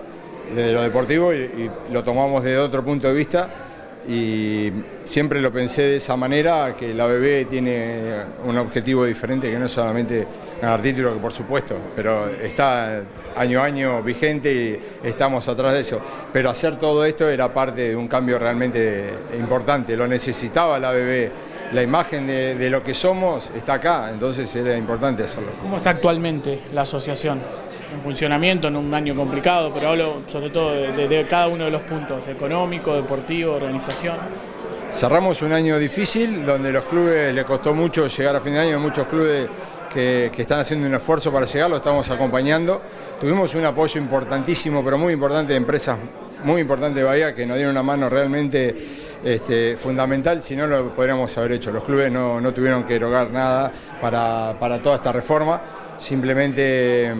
de 0.53 0.73
lo 0.73 0.81
deportivo 0.81 1.33
y, 1.33 1.69
lo 1.91 2.03
tomamos 2.03 2.43
desde 2.43 2.57
otro 2.57 2.83
punto 2.83 3.07
de 3.07 3.13
vista 3.13 3.49
y 4.07 4.71
siempre 5.03 5.39
lo 5.39 5.51
pensé 5.53 5.83
de 5.83 5.95
esa 5.97 6.17
manera, 6.17 6.75
que 6.77 6.93
la 6.93 7.05
BB 7.05 7.47
tiene 7.49 8.01
un 8.45 8.57
objetivo 8.57 9.05
diferente 9.05 9.49
que 9.49 9.57
no 9.57 9.67
es 9.67 9.71
solamente 9.71 10.27
ganar 10.61 10.81
título, 10.81 11.13
que 11.13 11.19
por 11.19 11.31
supuesto, 11.31 11.77
pero 11.95 12.29
está 12.29 13.01
año 13.35 13.61
a 13.61 13.65
año 13.65 14.03
vigente 14.03 14.53
y 14.53 15.07
estamos 15.07 15.47
atrás 15.47 15.73
de 15.73 15.81
eso. 15.81 16.01
Pero 16.33 16.49
hacer 16.49 16.77
todo 16.77 17.05
esto 17.05 17.29
era 17.29 17.53
parte 17.53 17.89
de 17.89 17.95
un 17.95 18.07
cambio 18.07 18.37
realmente 18.39 19.13
importante, 19.39 19.95
lo 19.95 20.07
necesitaba 20.07 20.79
la 20.79 20.91
BB 20.91 21.52
la 21.73 21.81
imagen 21.81 22.27
de, 22.27 22.69
lo 22.69 22.83
que 22.83 22.93
somos 22.93 23.49
está 23.55 23.75
acá, 23.75 24.09
entonces 24.11 24.53
era 24.55 24.77
importante 24.77 25.23
hacerlo. 25.23 25.49
¿Cómo 25.61 25.77
está 25.77 25.91
actualmente 25.91 26.63
la 26.73 26.81
asociación? 26.81 27.41
En 27.93 28.01
funcionamiento, 28.01 28.67
en 28.67 28.75
un 28.75 28.93
año 28.93 29.15
complicado, 29.15 29.71
pero 29.73 29.89
hablo 29.89 30.21
sobre 30.27 30.49
todo 30.49 30.71
de, 30.71 31.27
cada 31.29 31.47
uno 31.47 31.65
de 31.65 31.71
los 31.71 31.81
puntos, 31.81 32.27
económico, 32.27 32.95
deportivo, 32.95 33.53
organización. 33.53 34.17
Cerramos 34.91 35.41
un 35.41 35.53
año 35.53 35.77
difícil, 35.79 36.45
donde 36.45 36.71
los 36.71 36.85
clubes 36.85 37.33
les 37.33 37.43
costó 37.43 37.73
mucho 37.73 38.07
llegar 38.07 38.35
a 38.35 38.41
fin 38.41 38.53
de 38.53 38.59
año, 38.59 38.79
muchos 38.79 39.07
clubes 39.07 39.47
que, 39.91 40.31
que, 40.35 40.41
están 40.43 40.59
haciendo 40.59 40.87
un 40.87 40.93
esfuerzo 40.93 41.31
para 41.31 41.45
llegar, 41.45 41.69
lo 41.69 41.77
estamos 41.77 42.07
acompañando. 42.09 42.81
Tuvimos 43.19 43.53
un 43.55 43.65
apoyo 43.65 43.99
importantísimo, 43.99 44.83
pero 44.83 44.97
muy 44.97 45.13
importante 45.13 45.53
de 45.53 45.57
empresas 45.57 45.97
muy 46.43 46.61
importantes 46.61 46.95
de 46.95 47.03
Bahía 47.03 47.33
que 47.33 47.45
nos 47.45 47.55
dieron 47.55 47.71
una 47.71 47.83
mano 47.83 48.09
realmente 48.09 48.75
este, 49.23 49.77
fundamental, 49.77 50.41
si 50.41 50.55
no 50.55 50.67
lo 50.67 50.93
podríamos 50.93 51.37
haber 51.37 51.53
hecho. 51.53 51.71
Los 51.71 51.83
clubes 51.83 52.11
no, 52.11 52.53
tuvieron 52.53 52.83
que 52.83 52.95
erogar 52.95 53.31
nada 53.31 53.71
para, 54.01 54.79
toda 54.81 54.95
esta 54.95 55.11
reforma, 55.11 55.61
simplemente 55.99 57.13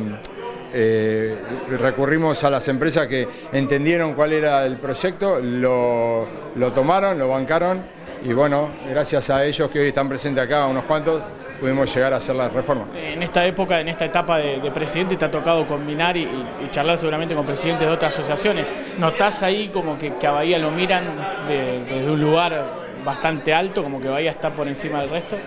eh, 0.74 1.38
recurrimos 1.80 2.44
a 2.44 2.50
las 2.50 2.68
empresas 2.68 3.08
que 3.08 3.28
entendieron 3.52 4.14
cuál 4.14 4.34
era 4.34 4.66
el 4.66 4.78
proyecto, 4.78 5.40
lo, 5.40 6.28
lo 6.56 6.74
tomaron, 6.74 7.18
lo 7.18 7.30
bancaron 7.30 7.82
y 8.26 8.32
bueno, 8.32 8.70
gracias 8.90 9.30
a 9.30 9.44
ellos 9.44 9.70
que 9.70 9.80
hoy 9.80 9.88
están 9.90 10.08
presentes 10.08 10.44
acá, 10.44 10.66
unos 10.66 10.86
cuantos, 10.86 11.22
pudimos 11.64 11.96
llegar 11.96 12.12
a 12.12 12.18
hacer 12.18 12.36
la 12.36 12.50
reforma. 12.50 12.88
En 12.94 13.24
esta 13.24 13.46
época, 13.46 13.80
en 13.80 13.88
esta 13.88 14.04
etapa 14.04 14.38
de, 14.38 14.70
presidente, 14.72 15.16
te 15.16 15.24
ha 15.24 15.32
tocado 15.32 15.66
combinar 15.66 16.18
y, 16.18 16.28
charlar 16.72 16.98
seguramente 16.98 17.34
con 17.34 17.46
presidentes 17.46 17.88
de 17.88 17.94
otras 17.94 18.14
asociaciones. 18.14 18.70
¿Notás 19.00 19.44
ahí 19.44 19.70
como 19.70 19.98
que, 19.98 20.12
a 20.28 20.32
Bahía 20.32 20.60
lo 20.60 20.72
miran 20.72 21.06
desde 21.48 22.12
un 22.12 22.20
lugar 22.20 22.66
bastante 23.06 23.54
alto, 23.54 23.82
como 23.82 24.02
que 24.02 24.10
Bahía 24.10 24.32
está 24.32 24.54
por 24.54 24.68
encima 24.68 25.00
del 25.00 25.10
resto? 25.10 25.38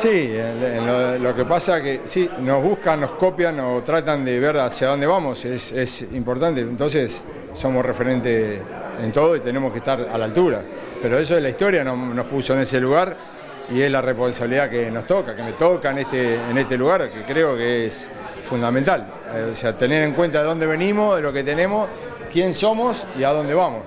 Sí, 0.00 0.34
lo, 1.20 1.36
que 1.36 1.44
pasa 1.44 1.82
que 1.82 2.00
sí, 2.06 2.30
nos 2.38 2.62
buscan, 2.62 3.02
nos 3.02 3.10
copian 3.10 3.60
o 3.60 3.82
tratan 3.82 4.24
de 4.24 4.40
ver 4.40 4.56
hacia 4.56 4.88
dónde 4.88 5.06
vamos, 5.06 5.44
es, 5.44 6.06
importante, 6.12 6.62
entonces 6.62 7.22
somos 7.52 7.84
referentes 7.84 8.58
en 9.02 9.12
todo 9.12 9.36
y 9.36 9.40
tenemos 9.40 9.70
que 9.70 9.80
estar 9.80 10.08
a 10.10 10.16
la 10.16 10.24
altura. 10.24 10.62
Pero 11.02 11.18
eso 11.18 11.36
es 11.36 11.42
la 11.42 11.50
historia, 11.50 11.84
nos 11.84 12.24
puso 12.24 12.54
en 12.54 12.60
ese 12.60 12.80
lugar 12.80 13.34
y 13.70 13.80
es 13.80 13.90
la 13.90 14.02
responsabilidad 14.02 14.68
que 14.68 14.90
nos 14.90 15.06
toca, 15.06 15.34
que 15.34 15.42
me 15.42 15.52
toca 15.52 15.90
en 15.90 15.98
este, 15.98 16.34
en 16.34 16.58
este 16.58 16.76
lugar, 16.76 17.10
que 17.10 17.22
creo 17.22 17.56
que 17.56 17.86
es 17.86 18.08
fundamental. 18.48 19.06
Eh, 19.34 19.50
o 19.52 19.56
sea, 19.56 19.76
tener 19.76 20.04
en 20.04 20.12
cuenta 20.12 20.40
de 20.40 20.44
dónde 20.44 20.66
venimos, 20.66 21.16
de 21.16 21.22
lo 21.22 21.32
que 21.32 21.42
tenemos, 21.42 21.88
quién 22.32 22.54
somos 22.54 23.06
y 23.18 23.24
a 23.24 23.30
dónde 23.30 23.54
vamos. 23.54 23.82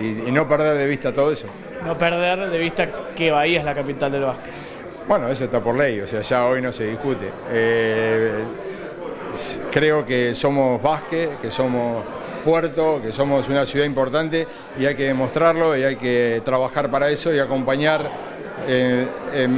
y, 0.00 0.30
no 0.30 0.48
perder 0.48 0.76
de 0.76 0.86
vista 0.86 1.12
todo 1.12 1.32
eso. 1.32 1.46
No 1.84 1.96
perder 1.96 2.50
de 2.50 2.58
vista 2.58 2.88
que 3.16 3.30
Bahía 3.30 3.58
es 3.58 3.64
la 3.64 3.74
capital 3.74 4.12
del 4.12 4.24
básquet. 4.24 4.52
Bueno, 5.08 5.28
eso 5.28 5.44
está 5.44 5.60
por 5.60 5.76
ley, 5.76 6.00
o 6.00 6.06
sea, 6.06 6.20
ya 6.20 6.46
hoy 6.46 6.62
no 6.62 6.70
se 6.70 6.84
discute. 6.84 7.30
Eh, 7.50 8.44
creo 9.70 10.04
que 10.04 10.34
somos 10.34 10.80
básquet, 10.80 11.40
que 11.40 11.50
somos 11.50 12.04
puerto, 12.44 13.00
que 13.02 13.12
somos 13.12 13.48
una 13.48 13.66
ciudad 13.66 13.86
importante 13.86 14.46
y 14.78 14.86
hay 14.86 14.94
que 14.94 15.04
demostrarlo 15.04 15.76
y 15.76 15.82
hay 15.82 15.96
que 15.96 16.42
trabajar 16.44 16.90
para 16.90 17.10
eso 17.10 17.32
y 17.32 17.38
acompañar. 17.38 18.30
Eh, 18.66 19.48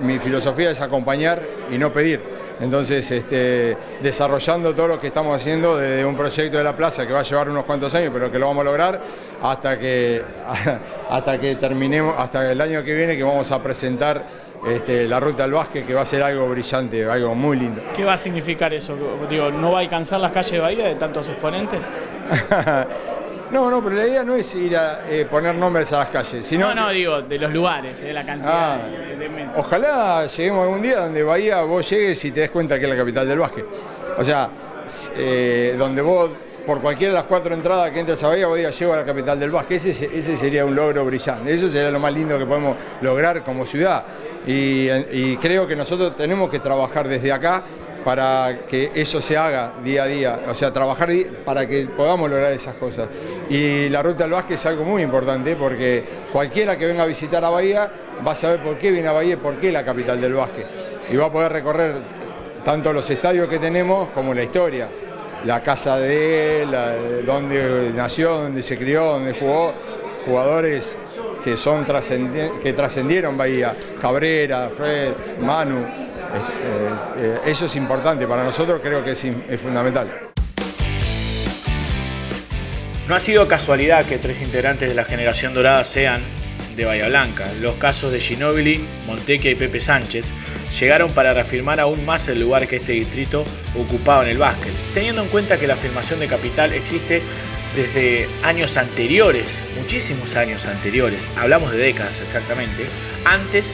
mi 0.00 0.18
filosofía 0.18 0.70
es 0.70 0.80
acompañar 0.80 1.40
y 1.70 1.78
no 1.78 1.92
pedir. 1.92 2.36
Entonces, 2.60 3.10
este, 3.10 3.76
desarrollando 4.02 4.74
todo 4.74 4.88
lo 4.88 4.98
que 4.98 5.08
estamos 5.08 5.36
haciendo 5.36 5.76
desde 5.76 6.04
un 6.04 6.16
proyecto 6.16 6.56
de 6.56 6.64
la 6.64 6.74
plaza 6.74 7.06
que 7.06 7.12
va 7.12 7.20
a 7.20 7.22
llevar 7.22 7.50
unos 7.50 7.64
cuantos 7.64 7.94
años, 7.94 8.10
pero 8.12 8.30
que 8.30 8.38
lo 8.38 8.46
vamos 8.46 8.62
a 8.62 8.64
lograr 8.64 9.00
hasta 9.42 9.78
que, 9.78 10.22
hasta 11.10 11.38
que 11.38 11.56
terminemos, 11.56 12.14
hasta 12.16 12.50
el 12.50 12.60
año 12.60 12.82
que 12.82 12.94
viene 12.94 13.16
que 13.16 13.22
vamos 13.22 13.52
a 13.52 13.62
presentar 13.62 14.24
este, 14.66 15.06
la 15.06 15.20
ruta 15.20 15.44
al 15.44 15.52
básquet, 15.52 15.86
que 15.86 15.92
va 15.92 16.00
a 16.00 16.06
ser 16.06 16.22
algo 16.22 16.48
brillante, 16.48 17.04
algo 17.04 17.34
muy 17.34 17.58
lindo. 17.58 17.82
¿Qué 17.94 18.04
va 18.04 18.14
a 18.14 18.18
significar 18.18 18.72
eso? 18.72 18.96
Digo, 19.28 19.50
¿No 19.50 19.72
va 19.72 19.78
a 19.78 19.82
alcanzar 19.82 20.20
las 20.20 20.32
calles 20.32 20.52
de 20.52 20.60
Bahía 20.60 20.86
de 20.86 20.94
tantos 20.94 21.28
exponentes? 21.28 21.86
No, 23.50 23.70
no, 23.70 23.82
pero 23.82 23.96
la 23.96 24.06
idea 24.06 24.24
no 24.24 24.34
es 24.34 24.54
ir 24.54 24.76
a 24.76 25.00
eh, 25.08 25.26
poner 25.30 25.54
nombres 25.54 25.92
a 25.92 25.98
las 25.98 26.08
calles, 26.08 26.44
sino... 26.44 26.68
No, 26.68 26.74
no, 26.74 26.90
digo, 26.90 27.22
de 27.22 27.38
los 27.38 27.52
lugares, 27.52 28.00
de 28.00 28.12
la 28.12 28.24
cantidad 28.26 28.74
ah, 28.74 28.88
de, 29.18 29.46
Ojalá 29.56 30.26
lleguemos 30.26 30.64
algún 30.64 30.82
día 30.82 31.00
donde 31.00 31.22
Bahía 31.22 31.62
vos 31.62 31.88
llegues 31.88 32.24
y 32.24 32.32
te 32.32 32.40
des 32.40 32.50
cuenta 32.50 32.78
que 32.78 32.84
es 32.84 32.90
la 32.90 32.96
capital 32.96 33.28
del 33.28 33.38
básquet. 33.38 33.64
O 34.18 34.24
sea, 34.24 34.48
eh, 35.16 35.74
donde 35.78 36.02
vos 36.02 36.30
por 36.66 36.80
cualquiera 36.80 37.12
de 37.12 37.18
las 37.18 37.26
cuatro 37.26 37.54
entradas 37.54 37.92
que 37.92 38.00
entres 38.00 38.22
a 38.24 38.28
Bahía, 38.28 38.48
vos 38.48 38.56
digas, 38.56 38.76
llego 38.76 38.92
a 38.92 38.96
la 38.96 39.04
capital 39.04 39.38
del 39.38 39.52
básquet. 39.52 39.84
Ese, 39.86 40.10
ese 40.12 40.36
sería 40.36 40.64
un 40.64 40.74
logro 40.74 41.04
brillante. 41.04 41.54
Eso 41.54 41.70
sería 41.70 41.90
lo 41.92 42.00
más 42.00 42.12
lindo 42.12 42.36
que 42.36 42.44
podemos 42.44 42.76
lograr 43.00 43.44
como 43.44 43.64
ciudad. 43.64 44.04
Y, 44.46 45.36
creo 45.36 45.66
que 45.66 45.74
nosotros 45.74 46.14
tenemos 46.16 46.50
que 46.50 46.60
trabajar 46.60 47.08
desde 47.08 47.32
acá 47.32 47.62
para 48.06 48.66
que 48.68 48.92
eso 48.94 49.20
se 49.20 49.36
haga 49.36 49.72
día 49.82 50.04
a 50.04 50.06
día, 50.06 50.40
o 50.48 50.54
sea, 50.54 50.72
trabajar 50.72 51.10
para 51.44 51.66
que 51.66 51.86
podamos 51.86 52.30
lograr 52.30 52.52
esas 52.52 52.76
cosas. 52.76 53.08
Y 53.50 53.88
la 53.88 54.00
ruta 54.00 54.22
del 54.22 54.30
básquet 54.30 54.54
es 54.54 54.64
algo 54.66 54.84
muy 54.84 55.02
importante 55.02 55.56
porque 55.56 56.04
cualquiera 56.32 56.78
que 56.78 56.86
venga 56.86 57.02
a 57.02 57.06
visitar 57.06 57.44
a 57.44 57.50
Bahía 57.50 57.90
va 58.24 58.30
a 58.30 58.36
saber 58.36 58.62
por 58.62 58.78
qué 58.78 58.92
viene 58.92 59.08
a 59.08 59.12
Bahía 59.12 59.32
y 59.32 59.38
por 59.38 59.56
qué 59.56 59.72
la 59.72 59.84
capital 59.84 60.20
del 60.20 60.34
básquet. 60.34 60.68
Y 61.10 61.16
va 61.16 61.26
a 61.26 61.32
poder 61.32 61.50
recorrer 61.50 61.94
tanto 62.64 62.92
los 62.92 63.10
estadios 63.10 63.48
que 63.48 63.58
tenemos 63.58 64.10
como 64.10 64.32
la 64.32 64.44
historia 64.44 64.88
la 65.44 65.60
casa 65.60 65.98
de 65.98 66.62
él, 66.62 66.76
donde 67.26 67.90
nació, 67.92 68.38
donde 68.38 68.62
se 68.62 68.78
crió, 68.78 69.04
donde 69.04 69.32
jugó, 69.32 69.72
jugadores 70.24 70.96
que 71.42 71.56
son 71.56 71.84
que 72.62 72.72
trascendieron 72.72 73.36
Bahía, 73.36 73.74
Cabrera, 74.00 74.70
Fred, 74.76 75.12
Manu. 75.40 76.05
Eh, 76.34 76.90
eh, 77.18 77.38
eso 77.46 77.66
es 77.66 77.76
importante, 77.76 78.26
para 78.26 78.44
nosotros 78.44 78.80
creo 78.82 79.04
que 79.04 79.12
es, 79.12 79.26
fundamental. 79.60 80.08
No 83.08 83.14
ha 83.14 83.20
sido 83.20 83.46
casualidad 83.46 84.04
que 84.04 84.18
tres 84.18 84.40
integrantes 84.42 84.88
de 84.88 84.94
la 84.94 85.04
generación 85.04 85.54
dorada 85.54 85.84
sean 85.84 86.20
de 86.76 86.84
Bahía 86.84 87.08
Blanca. 87.08 87.48
Los 87.60 87.76
casos 87.76 88.12
de 88.12 88.20
Ginóbili, 88.20 88.84
Montequia 89.06 89.50
y 89.50 89.54
Pepe 89.54 89.80
Sánchez 89.80 90.26
llegaron 90.78 91.12
para 91.12 91.32
reafirmar 91.32 91.80
aún 91.80 92.04
más 92.04 92.28
el 92.28 92.40
lugar 92.40 92.66
que 92.66 92.76
este 92.76 92.92
distrito 92.92 93.44
ocupaba 93.78 94.24
en 94.24 94.30
el 94.30 94.38
básquet, 94.38 94.74
teniendo 94.92 95.22
en 95.22 95.28
cuenta 95.28 95.56
que 95.56 95.66
la 95.66 95.74
afirmación 95.74 96.20
de 96.20 96.26
capital 96.26 96.72
existe 96.72 97.22
desde 97.76 98.28
años 98.42 98.76
anteriores, 98.76 99.46
muchísimos 99.78 100.34
años 100.34 100.66
anteriores, 100.66 101.20
hablamos 101.36 101.72
de 101.72 101.78
décadas 101.78 102.20
exactamente, 102.20 102.86
antes 103.24 103.66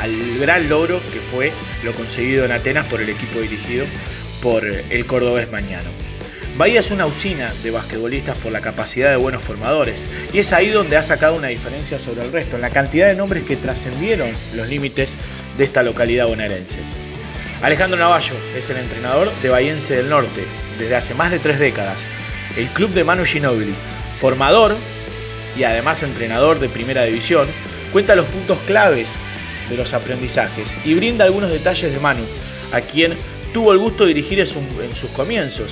al 0.00 0.38
gran 0.38 0.68
logro 0.68 1.00
que 1.12 1.20
fue 1.20 1.52
lo 1.82 1.92
conseguido 1.92 2.44
en 2.44 2.52
Atenas 2.52 2.86
por 2.86 3.00
el 3.00 3.08
equipo 3.08 3.40
dirigido 3.40 3.86
por 4.42 4.64
el 4.64 5.06
cordobés 5.06 5.50
Mañano. 5.50 5.90
Bahía 6.56 6.80
es 6.80 6.90
una 6.90 7.06
usina 7.06 7.52
de 7.62 7.70
basquetbolistas 7.70 8.36
por 8.38 8.50
la 8.50 8.60
capacidad 8.60 9.10
de 9.10 9.16
buenos 9.16 9.44
formadores 9.44 10.00
y 10.32 10.40
es 10.40 10.52
ahí 10.52 10.70
donde 10.70 10.96
ha 10.96 11.02
sacado 11.04 11.36
una 11.36 11.48
diferencia 11.48 12.00
sobre 12.00 12.22
el 12.22 12.32
resto, 12.32 12.56
en 12.56 12.62
la 12.62 12.70
cantidad 12.70 13.06
de 13.06 13.14
nombres 13.14 13.44
que 13.44 13.56
trascendieron 13.56 14.32
los 14.56 14.68
límites 14.68 15.14
de 15.56 15.64
esta 15.64 15.84
localidad 15.84 16.26
bonaerense. 16.26 16.78
Alejandro 17.62 17.98
Navallo 17.98 18.34
es 18.56 18.68
el 18.70 18.76
entrenador 18.76 19.32
de 19.40 19.48
Bahiense 19.50 19.96
del 19.96 20.08
Norte 20.08 20.44
desde 20.78 20.96
hace 20.96 21.14
más 21.14 21.30
de 21.30 21.38
tres 21.38 21.58
décadas, 21.58 21.96
el 22.56 22.66
club 22.68 22.90
de 22.90 23.04
Manu 23.04 23.24
Ginobili, 23.24 23.74
formador 24.20 24.74
y 25.56 25.64
además 25.64 26.02
entrenador 26.02 26.58
de 26.58 26.68
primera 26.68 27.04
división, 27.04 27.46
cuenta 27.92 28.16
los 28.16 28.26
puntos 28.26 28.58
claves 28.66 29.06
de 29.68 29.76
los 29.76 29.92
aprendizajes 29.94 30.68
y 30.84 30.94
brinda 30.94 31.24
algunos 31.24 31.50
detalles 31.50 31.92
de 31.92 32.00
Manu, 32.00 32.24
a 32.72 32.80
quien 32.80 33.16
tuvo 33.52 33.72
el 33.72 33.78
gusto 33.78 34.04
de 34.04 34.14
dirigir 34.14 34.40
en 34.40 34.46
sus 34.46 35.10
comienzos 35.10 35.70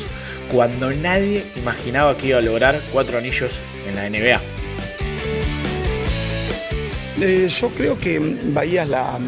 cuando 0.50 0.92
nadie 0.92 1.44
imaginaba 1.56 2.16
que 2.16 2.28
iba 2.28 2.38
a 2.38 2.42
lograr 2.42 2.78
cuatro 2.92 3.18
anillos 3.18 3.52
en 3.88 3.96
la 3.96 4.09
NBA. 4.09 4.56
Eh, 7.20 7.48
yo 7.48 7.70
creo 7.70 7.98
que 7.98 8.18
Bahía 8.52 8.83
es, 8.83 8.90
la, 8.90 9.18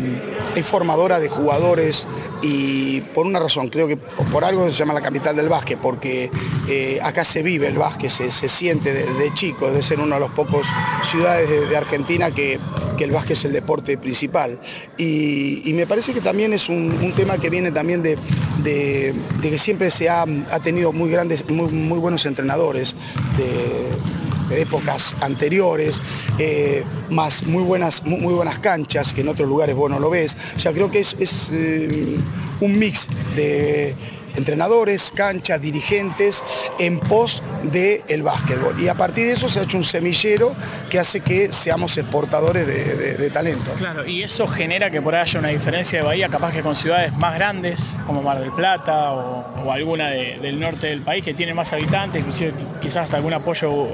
es 0.55 0.67
formadora 0.67 1.19
de 1.21 1.29
jugadores 1.29 2.07
y 2.43 3.01
por 3.01 3.27
una 3.27 3.39
razón, 3.39 3.69
creo 3.69 3.89
que 3.89 3.97
por 3.97 4.45
algo 4.45 4.71
se 4.71 4.77
llama 4.77 4.93
la 4.93 5.01
capital 5.01 5.35
del 5.35 5.49
básquet, 5.49 5.79
porque 5.81 6.31
eh, 6.69 6.99
acá 7.03 7.25
se 7.25 7.43
vive 7.43 7.67
el 7.67 7.79
básquet, 7.79 8.11
se, 8.11 8.31
siente 8.31 8.93
de, 8.93 9.35
chico, 9.35 9.69
debe 9.69 9.83
ser 9.83 10.01
una 10.01 10.17
de 10.17 10.23
las 10.23 10.31
pocas 10.31 10.67
ciudades 11.03 11.49
de, 11.49 11.77
Argentina 11.77 12.31
que, 12.31 12.61
el 12.99 13.11
básquet 13.11 13.37
es 13.39 13.45
el 13.47 13.53
deporte 13.53 13.97
principal. 13.97 14.61
Y, 14.99 15.73
me 15.75 15.87
parece 15.87 16.13
que 16.13 16.21
también 16.21 16.53
es 16.53 16.69
un, 16.69 17.13
tema 17.17 17.39
que 17.39 17.49
viene 17.49 17.71
también 17.71 18.03
de, 18.03 18.19
que 18.63 19.59
siempre 19.59 19.91
se 19.91 20.11
ha, 20.11 20.27
tenido 20.63 20.93
muy 20.93 21.11
grandes, 21.11 21.49
muy, 21.49 21.99
buenos 21.99 22.27
entrenadores 22.27 22.97
de 23.39 24.18
épocas 24.51 25.17
anteriores, 25.21 26.01
eh, 26.39 26.85
más 27.11 27.45
muy 27.45 27.63
buenas, 27.63 28.05
muy, 28.05 28.35
buenas 28.35 28.59
canchas, 28.59 29.13
que 29.13 29.23
en 29.23 29.29
otros 29.29 29.49
lugares 29.49 29.75
vos 29.75 29.91
no 29.91 29.99
lo 29.99 30.11
ves. 30.11 30.37
O 30.57 30.61
sea, 30.61 30.73
creo 30.73 30.91
que 30.91 31.01
es, 31.01 31.51
eh, 31.53 32.19
un 32.61 32.79
mix 32.79 33.09
de 33.37 33.95
entrenadores, 34.39 35.13
canchas, 35.15 35.61
dirigentes 35.61 36.43
en 36.79 36.99
pos 37.01 37.43
del 37.65 38.03
el 38.09 38.23
básquetbol. 38.23 38.81
Y 38.81 38.89
a 38.89 38.95
partir 38.95 39.27
de 39.27 39.33
eso 39.33 39.49
se 39.49 39.61
ha 39.61 39.65
hecho 39.65 39.77
un 39.77 39.85
semillero 39.85 40.55
que 40.89 40.99
hace 40.99 41.21
que 41.21 41.53
seamos 41.53 41.99
exportadores 41.99 42.67
de, 42.67 43.29
talento. 43.31 43.73
Claro, 43.77 44.07
y 44.07 44.23
eso 44.23 44.47
genera 44.47 44.91
que 44.91 45.03
por 45.03 45.15
ahí 45.15 45.21
haya 45.21 45.39
una 45.39 45.49
diferencia 45.49 45.99
de 45.99 46.07
Bahía, 46.07 46.29
capaz 46.29 46.53
que 46.53 46.63
con 46.63 46.75
ciudades 46.75 47.13
más 47.19 47.35
grandes, 47.35 47.93
como 48.07 48.23
Mar 48.23 48.41
del 48.41 48.53
Plata 48.53 49.13
o, 49.13 49.58
alguna 49.71 50.09
del 50.09 50.61
norte 50.61 50.89
del 50.89 51.03
país 51.03 51.25
que 51.25 51.35
tiene 51.35 51.55
más 51.55 51.73
habitantes, 51.73 52.21
inclusive 52.21 52.53
quizás 52.81 53.05
hasta 53.05 53.17
algún 53.17 53.33
apoyo 53.33 53.89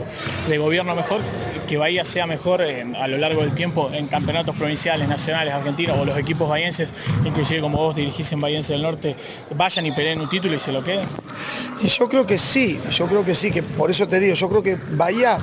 de 0.48 0.58
gobierno 0.58 0.94
mejor, 0.94 1.20
que 1.66 1.76
Bahía 1.76 2.04
sea 2.04 2.26
mejor 2.26 2.62
a 2.62 3.08
lo 3.08 3.18
largo 3.18 3.40
del 3.40 3.54
tiempo 3.54 3.90
en 3.92 4.06
campeonatos 4.06 4.54
provinciales, 4.56 5.08
nacionales, 5.08 5.54
argentinos 5.54 5.98
o 5.98 6.04
los 6.04 6.16
equipos 6.18 6.48
bahienses, 6.48 6.92
inclusive 7.24 7.60
como 7.60 7.78
vos 7.78 7.96
dirigís 7.96 8.30
en 8.32 8.40
Bahiense 8.40 8.74
del 8.74 8.82
Norte, 8.82 9.16
vayan 9.56 9.86
y 9.86 9.92
peleen 9.92 10.20
un 10.20 10.28
título 10.28 10.54
y 10.54 10.58
se 10.58 10.72
lo 10.72 10.84
queden? 10.84 11.06
Y 11.82 11.88
yo 11.88 12.08
creo 12.08 12.26
que 12.26 12.38
sí, 12.38 12.80
yo 12.90 13.06
creo 13.06 13.24
que 13.24 13.34
sí, 13.34 13.50
que 13.50 13.62
por 13.62 13.90
eso 13.90 14.06
te 14.06 14.20
digo, 14.20 14.34
yo 14.34 14.48
creo 14.48 14.62
que 14.62 14.78
Bahía, 14.92 15.38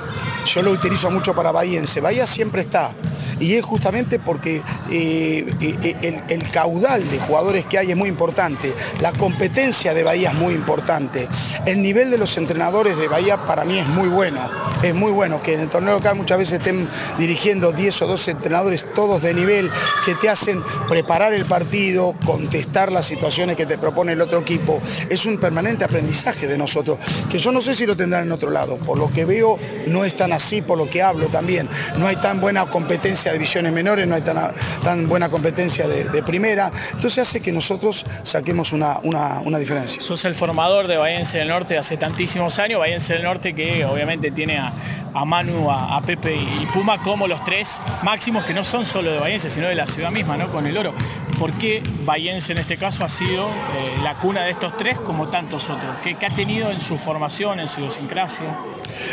yo 0.46 0.62
lo 0.62 0.70
utilizo 0.70 1.10
mucho 1.10 1.34
para 1.34 1.52
bahiense, 1.52 2.00
Bahía 2.00 2.26
siempre 2.26 2.62
está 2.62 2.94
y 3.42 3.54
es 3.54 3.64
justamente 3.64 4.20
porque 4.20 4.62
eh, 4.90 5.44
eh, 5.60 5.76
eh, 5.82 6.22
el, 6.28 6.50
caudal 6.50 7.08
de 7.10 7.18
jugadores 7.18 7.64
que 7.64 7.76
hay 7.76 7.90
es 7.90 7.96
muy 7.96 8.08
importante, 8.08 8.72
la 9.00 9.10
competencia 9.12 9.92
de 9.94 10.04
Bahía 10.04 10.30
es 10.30 10.36
muy 10.36 10.54
importante, 10.54 11.28
el 11.66 11.82
nivel 11.82 12.10
de 12.10 12.18
los 12.18 12.36
entrenadores 12.36 12.96
de 12.96 13.08
Bahía 13.08 13.44
para 13.44 13.64
mí 13.64 13.78
es 13.78 13.86
muy 13.88 14.08
bueno, 14.08 14.48
es 14.82 14.94
muy 14.94 15.10
bueno 15.10 15.42
que 15.42 15.54
en 15.54 15.60
el 15.60 15.68
torneo 15.68 15.94
local 15.94 16.14
muchas 16.14 16.38
veces 16.38 16.58
estén 16.58 16.88
dirigiendo 17.18 17.72
10 17.72 18.02
o 18.02 18.06
12 18.06 18.30
entrenadores 18.30 18.86
todos 18.94 19.22
de 19.22 19.34
nivel 19.34 19.70
que 20.04 20.14
te 20.14 20.28
hacen 20.28 20.62
preparar 20.88 21.32
el 21.32 21.44
partido, 21.44 22.14
contestar 22.24 22.92
las 22.92 23.06
situaciones 23.06 23.56
que 23.56 23.66
te 23.66 23.76
propone 23.76 24.12
el 24.12 24.20
otro 24.20 24.38
equipo, 24.38 24.80
es 25.08 25.26
un 25.26 25.38
permanente 25.38 25.84
aprendizaje 25.84 26.46
de 26.46 26.56
nosotros, 26.56 26.98
que 27.28 27.38
yo 27.38 27.50
no 27.50 27.60
sé 27.60 27.74
si 27.74 27.86
lo 27.86 27.96
tendrán 27.96 28.24
en 28.24 28.32
otro 28.32 28.50
lado, 28.50 28.76
por 28.76 28.98
lo 28.98 29.12
que 29.12 29.24
veo 29.24 29.58
no 29.88 30.04
es 30.04 30.14
tan 30.14 30.32
así, 30.32 30.62
por 30.62 30.78
lo 30.78 30.88
que 30.88 31.02
hablo 31.02 31.26
también, 31.26 31.68
no 31.96 32.06
hay 32.06 32.16
tan 32.16 32.40
buena 32.40 32.66
competencia 32.66 33.31
de 33.32 33.38
divisiones 33.38 33.72
menores, 33.72 34.06
no 34.06 34.14
hay 34.14 34.22
tan, 34.22 34.36
tan 34.82 35.08
buena 35.08 35.28
competencia 35.28 35.88
de, 35.88 36.22
primera, 36.22 36.70
entonces 36.92 37.18
hace 37.18 37.40
que 37.40 37.50
nosotros 37.50 38.06
saquemos 38.22 38.72
una, 38.72 38.98
una, 39.02 39.58
diferencia. 39.58 40.00
Sos 40.02 40.24
el 40.24 40.34
formador 40.34 40.86
de 40.86 40.96
Bahiense 40.96 41.38
del 41.38 41.48
Norte 41.48 41.76
hace 41.76 41.96
tantísimos 41.96 42.58
años, 42.58 42.78
Bahiense 42.78 43.14
del 43.14 43.24
Norte 43.24 43.54
que 43.54 43.84
obviamente 43.84 44.30
tiene 44.30 44.58
a, 44.58 45.24
Manu, 45.24 45.70
a, 45.70 46.00
Pepe 46.02 46.34
y 46.34 46.66
Puma 46.72 47.02
como 47.02 47.26
los 47.26 47.42
tres 47.44 47.80
máximos 48.02 48.44
que 48.44 48.54
no 48.54 48.62
son 48.64 48.84
solo 48.84 49.10
de 49.12 49.18
Bahiense, 49.18 49.50
sino 49.50 49.68
de 49.68 49.74
la 49.74 49.86
ciudad 49.86 50.10
misma, 50.10 50.36
¿no? 50.36 50.50
Con 50.50 50.66
el 50.66 50.76
oro. 50.76 50.94
¿Por 51.38 51.52
qué 51.54 51.82
Bahiense 52.04 52.52
en 52.52 52.58
este 52.58 52.76
caso 52.76 53.04
ha 53.04 53.08
sido 53.08 53.48
eh, 53.48 53.94
la 54.02 54.14
cuna 54.14 54.42
de 54.42 54.52
estos 54.52 54.76
tres 54.76 54.98
como 54.98 55.28
tantos 55.28 55.68
otros? 55.68 55.96
¿Qué, 56.02 56.14
¿Qué, 56.14 56.26
ha 56.26 56.30
tenido 56.30 56.70
en 56.70 56.80
su 56.80 56.98
formación, 56.98 57.58
en 57.58 57.66
su 57.66 57.80
idiosincrasia? 57.80 58.46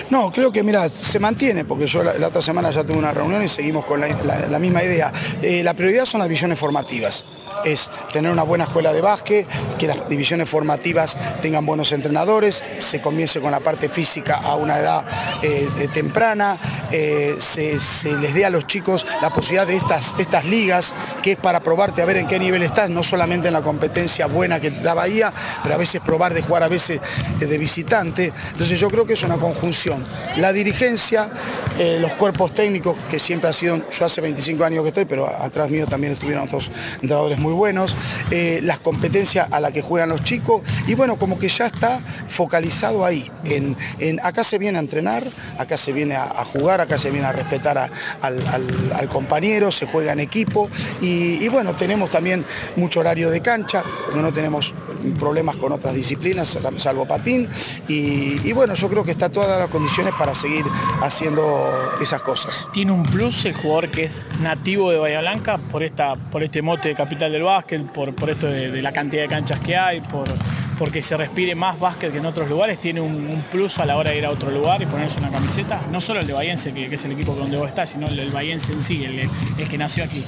No, 0.09 0.31
creo 0.31 0.51
que 0.51 0.63
mira, 0.63 0.89
se 0.89 1.19
mantiene, 1.19 1.65
porque 1.65 1.87
yo 1.87 2.03
la, 2.03 2.27
otra 2.27 2.41
semana 2.41 2.71
ya 2.71 2.83
tuve 2.83 2.97
una 2.97 3.11
reunión 3.11 3.43
y 3.43 3.47
seguimos 3.47 3.85
con 3.85 3.99
la 3.99 4.08
la, 4.23 4.59
misma 4.59 4.83
idea. 4.83 5.11
Eh, 5.41 5.63
la 5.63 5.73
prioridad 5.73 6.05
son 6.05 6.19
las 6.19 6.27
divisiones 6.27 6.59
formativas 6.59 7.25
es 7.65 7.89
tener 8.11 8.31
una 8.31 8.43
buena 8.43 8.65
escuela 8.65 8.93
de 8.93 9.01
básquet, 9.01 9.47
que 9.77 9.87
las 9.87 10.07
divisiones 10.07 10.49
formativas 10.49 11.17
tengan 11.41 11.65
buenos 11.65 11.91
entrenadores, 11.91 12.63
se 12.77 13.01
comience 13.01 13.41
con 13.41 13.51
la 13.51 13.59
parte 13.59 13.89
física 13.89 14.35
a 14.37 14.55
una 14.55 14.77
edad 14.79 15.05
eh, 15.41 15.67
temprana, 15.93 16.57
eh, 16.91 17.35
se, 17.39 17.77
les 18.19 18.33
dé 18.33 18.45
a 18.45 18.49
los 18.49 18.67
chicos 18.67 19.05
la 19.21 19.29
posibilidad 19.29 19.67
de 19.67 19.77
estas, 19.77 20.15
estas 20.17 20.45
ligas, 20.45 20.93
que 21.21 21.33
es 21.33 21.37
para 21.37 21.61
probarte 21.61 22.01
a 22.01 22.05
ver 22.05 22.17
en 22.17 22.27
qué 22.27 22.39
nivel 22.39 22.63
estás, 22.63 22.89
no 22.89 23.03
solamente 23.03 23.47
en 23.47 23.53
la 23.53 23.61
competencia 23.61 24.27
buena 24.27 24.59
que 24.59 24.71
da 24.71 24.93
Bahía, 24.93 25.33
pero 25.63 25.75
a 25.75 25.77
veces 25.77 26.01
probar 26.01 26.33
de 26.33 26.41
jugar 26.41 26.63
a 26.63 26.67
veces 26.67 26.99
de 27.39 27.57
visitante. 27.57 28.31
Entonces 28.51 28.79
yo 28.79 28.89
creo 28.89 29.05
que 29.05 29.13
es 29.13 29.23
una 29.23 29.37
conjunción. 29.37 30.05
La 30.37 30.53
dirigencia, 30.53 31.29
eh, 31.77 31.97
los 31.99 32.13
cuerpos 32.13 32.53
técnicos, 32.53 32.97
que 33.09 33.19
siempre 33.19 33.49
ha 33.49 33.53
sido, 33.53 33.81
yo 33.89 34.05
hace 34.05 34.21
25 34.21 34.63
años 34.63 34.83
que 34.83 34.89
estoy, 34.89 35.05
pero 35.05 35.27
atrás 35.27 35.69
mío 35.69 35.87
también 35.87 36.13
estuvieron 36.13 36.47
otros 36.47 36.71
entrenadores 37.01 37.39
muy 37.39 37.53
buenos, 37.53 37.95
eh, 38.31 38.59
las 38.63 38.79
competencias 38.79 39.47
a 39.51 39.59
las 39.59 39.71
que 39.71 39.81
juegan 39.81 40.09
los 40.09 40.23
chicos, 40.23 40.61
y 40.87 40.95
bueno, 40.95 41.17
como 41.17 41.39
que 41.39 41.49
ya 41.49 41.65
está 41.65 42.03
focalizado 42.27 43.05
ahí. 43.05 43.31
En, 43.45 43.75
acá 44.23 44.43
se 44.43 44.57
viene 44.57 44.77
a 44.77 44.81
entrenar, 44.81 45.23
acá 45.57 45.77
se 45.77 45.91
viene 45.91 46.15
a, 46.15 46.43
jugar, 46.45 46.81
acá 46.81 46.97
se 46.97 47.11
viene 47.11 47.27
a 47.27 47.33
respetar 47.33 47.91
al, 48.21 49.09
compañero, 49.09 49.71
se 49.71 49.85
juega 49.85 50.13
en 50.13 50.19
equipo, 50.19 50.69
y, 51.01 51.47
bueno, 51.49 51.73
tenemos 51.75 52.09
también 52.09 52.45
mucho 52.75 52.99
horario 52.99 53.29
de 53.29 53.41
cancha, 53.41 53.83
no 54.13 54.31
tenemos 54.31 54.73
problemas 55.17 55.57
con 55.57 55.71
otras 55.71 55.93
disciplinas, 55.93 56.57
salvo 56.77 57.07
patín, 57.07 57.47
y, 57.87 58.51
bueno, 58.53 58.73
yo 58.73 58.89
creo 58.89 59.03
que 59.03 59.11
está 59.11 59.29
todas 59.29 59.59
las 59.59 59.69
condiciones 59.69 60.13
para 60.17 60.35
seguir 60.35 60.65
haciendo 61.01 61.69
esas 62.01 62.21
cosas. 62.21 62.67
¿Tiene 62.73 62.91
un 62.91 63.03
plus 63.03 63.45
el 63.45 63.55
jugador 63.55 63.78
que 63.87 64.03
es 64.03 64.25
nativo 64.41 64.91
de 64.91 64.97
Bahía 64.97 65.21
Blanca 65.21 65.57
por, 65.57 65.83
esta, 65.83 66.15
por 66.15 66.43
este 66.43 66.61
mote 66.61 66.89
de 66.89 66.95
capital 66.95 67.31
del 67.31 67.43
básquet, 67.43 67.81
por, 67.91 68.13
por 68.13 68.29
esto 68.29 68.47
de, 68.47 68.81
la 68.81 68.91
cantidad 68.91 69.21
de 69.21 69.29
canchas 69.29 69.59
que 69.59 69.77
hay, 69.77 70.01
por, 70.01 70.27
porque 70.77 71.01
se 71.01 71.15
respire 71.15 71.55
más 71.55 71.79
básquet 71.79 72.11
que 72.11 72.17
en 72.17 72.25
otros 72.25 72.49
lugares, 72.49 72.79
tiene 72.79 72.99
un, 72.99 73.43
plus 73.49 73.79
a 73.79 73.85
la 73.85 73.95
hora 73.95 74.11
de 74.11 74.17
ir 74.17 74.25
a 74.25 74.31
otro 74.31 74.51
lugar 74.51 74.81
y 74.81 74.85
ponerse 74.85 75.19
una 75.19 75.31
camiseta? 75.31 75.81
No 75.91 76.01
solo 76.01 76.19
el 76.19 76.27
de 76.27 76.33
Bahiense, 76.33 76.73
que, 76.73 76.93
es 76.93 77.05
el 77.05 77.13
equipo 77.13 77.33
donde 77.33 77.57
vos 77.57 77.69
estás, 77.69 77.91
sino 77.91 78.07
el 78.07 78.17
del 78.17 78.31
Bahiense 78.31 78.73
en 78.73 78.81
sí, 78.81 79.05
el, 79.05 79.69
que 79.69 79.77
nació 79.77 80.03
aquí. 80.03 80.25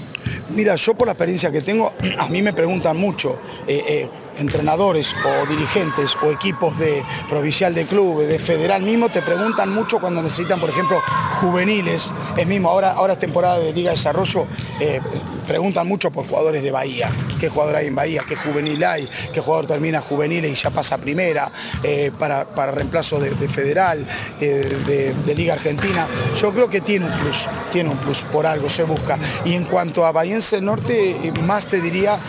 Mira, 0.49 0.75
yo 0.75 0.93
por 0.93 1.07
la 1.07 1.13
experiencia 1.13 1.51
que 1.51 1.61
tengo, 1.61 1.93
a 2.19 2.29
mí 2.29 2.41
me 2.41 2.53
preguntan 2.53 2.95
mucho. 2.95 3.41
Eh, 3.67 3.83
eh, 3.87 4.09
entrenadores 4.37 5.15
o 5.25 5.45
dirigentes 5.47 6.15
o 6.21 6.31
equipos 6.31 6.77
de 6.77 7.03
provincial 7.29 7.73
de 7.73 7.85
club, 7.85 8.21
de 8.21 8.39
federal 8.39 8.81
mismo, 8.81 9.09
te 9.09 9.21
preguntan 9.21 9.73
mucho 9.73 9.99
cuando 9.99 10.21
necesitan, 10.21 10.59
por 10.59 10.69
ejemplo, 10.69 11.01
juveniles. 11.39 12.11
Es 12.37 12.47
mismo, 12.47 12.69
ahora, 12.69 12.91
ahora 12.91 13.13
es 13.13 13.19
temporada 13.19 13.59
de 13.59 13.73
Liga 13.73 13.91
de 13.91 13.95
Desarrollo, 13.95 14.45
eh, 14.79 15.01
preguntan 15.47 15.87
mucho 15.87 16.11
por 16.11 16.27
jugadores 16.27 16.63
de 16.63 16.71
Bahía. 16.71 17.09
¿Qué 17.39 17.49
jugador 17.49 17.75
hay 17.75 17.87
en 17.87 17.95
Bahía? 17.95 18.23
¿Qué 18.27 18.35
juvenil 18.35 18.83
hay? 18.83 19.09
¿Qué 19.33 19.41
jugador 19.41 19.67
termina 19.67 20.01
juvenil 20.01 20.45
y 20.45 20.53
ya 20.53 20.69
pasa 20.69 20.97
primera? 20.97 21.51
Eh, 21.83 22.11
para, 22.17 22.45
reemplazo 22.71 23.19
de, 23.19 23.31
federal, 23.49 24.05
eh, 24.39 25.13
de, 25.25 25.35
Liga 25.35 25.53
Argentina. 25.53 26.07
Yo 26.39 26.53
creo 26.53 26.69
que 26.69 26.81
tiene 26.81 27.05
un 27.05 27.11
plus, 27.13 27.47
tiene 27.71 27.89
un 27.89 27.97
plus, 27.97 28.21
por 28.23 28.45
algo 28.45 28.69
se 28.69 28.83
busca. 28.83 29.17
Y 29.45 29.53
en 29.53 29.63
cuanto 29.63 30.05
a 30.05 30.11
Bahiense 30.11 30.61
Norte, 30.61 31.31
más 31.43 31.65
te 31.65 31.81
diría, 31.81 32.19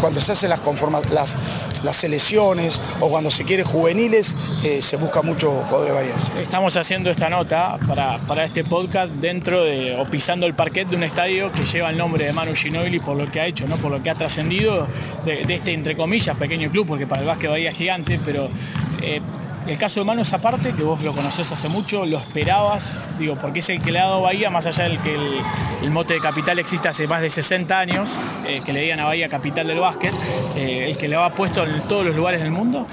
cuando 0.00 0.20
se 0.20 0.32
hacen 0.32 0.50
las 0.50 0.60
conformaciones 0.60 1.13
las, 1.14 1.36
las 1.82 1.96
selecciones 1.96 2.80
o 3.00 3.08
cuando 3.08 3.30
se 3.30 3.44
quiere 3.44 3.62
juveniles, 3.64 4.36
eh, 4.62 4.82
se 4.82 4.96
busca 4.96 5.22
mucho 5.22 5.62
jugadores 5.68 5.94
bahienses. 5.94 6.30
Estamos 6.40 6.76
haciendo 6.76 7.10
esta 7.10 7.30
nota 7.30 7.78
para, 7.86 8.18
para, 8.18 8.44
este 8.44 8.64
podcast 8.64 9.12
dentro 9.14 9.64
de, 9.64 9.96
o 9.96 10.06
pisando 10.06 10.46
el 10.46 10.54
parquet 10.54 10.88
de 10.88 10.96
un 10.96 11.02
estadio 11.02 11.50
que 11.52 11.64
lleva 11.64 11.90
el 11.90 11.96
nombre 11.96 12.26
de 12.26 12.32
Manu 12.32 12.54
Ginobili 12.54 13.00
por 13.00 13.16
lo 13.16 13.30
que 13.30 13.40
ha 13.40 13.46
hecho, 13.46 13.66
¿no? 13.66 13.76
por 13.76 13.90
lo 13.90 14.02
que 14.02 14.10
ha 14.10 14.14
trascendido 14.14 14.86
de, 15.24 15.42
este, 15.48 15.72
entre 15.72 15.96
comillas, 15.96 16.36
pequeño 16.36 16.70
club, 16.70 16.86
porque 16.86 17.06
para 17.06 17.22
el 17.22 17.26
básquet 17.28 17.50
Bahía 17.50 17.70
es 17.70 17.76
gigante, 17.76 18.20
pero... 18.24 18.50
Eh, 19.02 19.20
el 19.66 19.78
caso 19.78 20.00
de 20.00 20.06
Manu 20.06 20.22
es 20.22 20.32
aparte, 20.32 20.72
que 20.74 20.82
vos 20.82 21.00
lo 21.00 21.12
conocés 21.12 21.50
hace 21.50 21.68
mucho, 21.68 22.04
lo 22.04 22.18
esperabas, 22.18 22.98
digo, 23.18 23.36
porque 23.36 23.60
es 23.60 23.68
el 23.70 23.80
que 23.80 23.92
le 23.92 23.98
ha 23.98 24.04
dado 24.04 24.20
Bahía, 24.20 24.50
más 24.50 24.66
allá 24.66 24.84
del 24.84 24.98
que 24.98 25.14
el, 25.82 25.90
mote 25.90 26.14
de 26.14 26.20
capital 26.20 26.58
existe 26.58 26.88
hace 26.88 27.08
más 27.08 27.22
de 27.22 27.30
60 27.30 27.78
años, 27.78 28.18
eh, 28.46 28.60
que 28.64 28.72
le 28.72 28.80
digan 28.82 29.00
a 29.00 29.04
Bahía 29.04 29.28
capital 29.28 29.66
del 29.66 29.80
básquet, 29.80 30.12
eh, 30.56 30.88
el 30.90 30.98
que 30.98 31.08
le 31.08 31.16
ha 31.16 31.30
puesto 31.34 31.64
en 31.64 31.88
todos 31.88 32.04
los 32.04 32.14
lugares 32.14 32.42
del 32.42 32.50
mundo. 32.50 32.86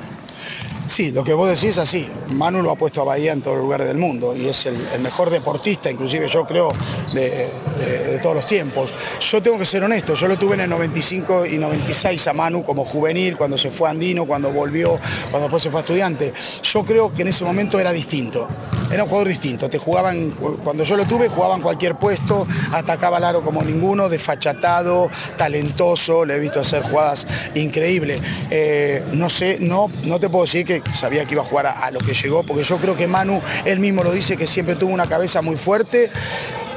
Sí, 0.88 1.12
lo 1.12 1.24
que 1.24 1.34
vos 1.34 1.50
decís 1.50 1.72
es 1.72 1.78
así. 1.78 2.08
Manu 2.30 2.62
lo 2.62 2.72
ha 2.72 2.76
puesto 2.76 3.02
a 3.02 3.04
Bahía 3.06 3.34
en 3.34 3.42
todos 3.42 3.58
los 3.58 3.66
lugares 3.66 3.88
del 3.88 3.98
mundo 3.98 4.36
y 4.36 4.48
es 4.48 4.66
el, 4.66 4.78
mejor 5.02 5.30
deportista, 5.30 5.90
inclusive 5.90 6.28
yo 6.28 6.46
creo, 6.46 6.72
de, 7.14 8.20
todos 8.22 8.36
los 8.36 8.46
tiempos. 8.46 8.94
Yo 9.20 9.42
tengo 9.42 9.58
que 9.58 9.66
ser 9.66 9.84
honesto, 9.84 10.14
yo 10.16 10.28
lo 10.28 10.38
tuve 10.38 10.56
en 10.56 10.62
el 10.62 10.70
95 10.70 11.46
y 11.46 11.58
96 11.58 12.28
a 12.28 12.34
Manu 12.34 12.64
como 12.64 12.86
juvenil, 12.86 13.38
cuando 13.38 13.58
se 13.58 13.72
fue 13.72 13.90
andino, 13.90 14.26
cuando 14.26 14.52
volvió, 14.52 15.00
cuando 15.30 15.48
después 15.48 15.64
se 15.64 15.72
fue 15.72 15.82
estudiante. 15.82 16.34
Yo 16.64 16.84
creo 16.84 17.14
que 17.14 17.22
en 17.22 17.30
ese 17.30 17.46
momento 17.46 17.80
era 17.80 17.92
distinto. 17.92 18.48
Era 18.92 19.04
un 19.04 19.10
jugador 19.10 19.30
distinto, 19.30 19.70
te 19.70 19.78
jugaban, 19.78 20.32
cuando 20.64 20.84
yo 20.84 20.98
lo 20.98 21.06
tuve, 21.06 21.30
jugaban 21.30 21.62
cualquier 21.62 21.96
puesto, 21.96 22.46
atacaba 22.74 23.18
al 23.18 23.24
aro 23.24 23.42
como 23.42 23.62
ninguno, 23.62 24.10
desfachatado, 24.10 25.10
talentoso, 25.38 26.26
le 26.26 26.36
he 26.36 26.40
visto 26.40 26.60
hacer 26.60 26.84
jugadas 26.84 27.26
increíbles. 27.56 28.20
Eh, 28.50 29.06
no 29.14 29.30
sé, 29.30 29.60
no, 29.62 29.90
no 30.04 30.20
te 30.20 30.30
puedo 30.30 30.44
decir 30.44 30.66
que 30.66 30.71
sabía 30.94 31.26
que 31.26 31.34
iba 31.34 31.42
a 31.42 31.46
jugar 31.46 31.66
a, 31.68 31.92
lo 31.92 32.00
que 32.00 32.14
llegó, 32.14 32.44
porque 32.44 32.64
yo 32.64 32.78
creo 32.78 32.96
que 32.96 33.08
Manu, 33.08 33.42
él 33.66 33.80
mismo 33.80 34.04
lo 34.04 34.12
dice, 34.12 34.38
que 34.38 34.48
siempre 34.48 34.76
tuvo 34.76 34.94
una 34.94 35.08
cabeza 35.08 35.42
muy 35.42 35.58
fuerte, 35.58 36.12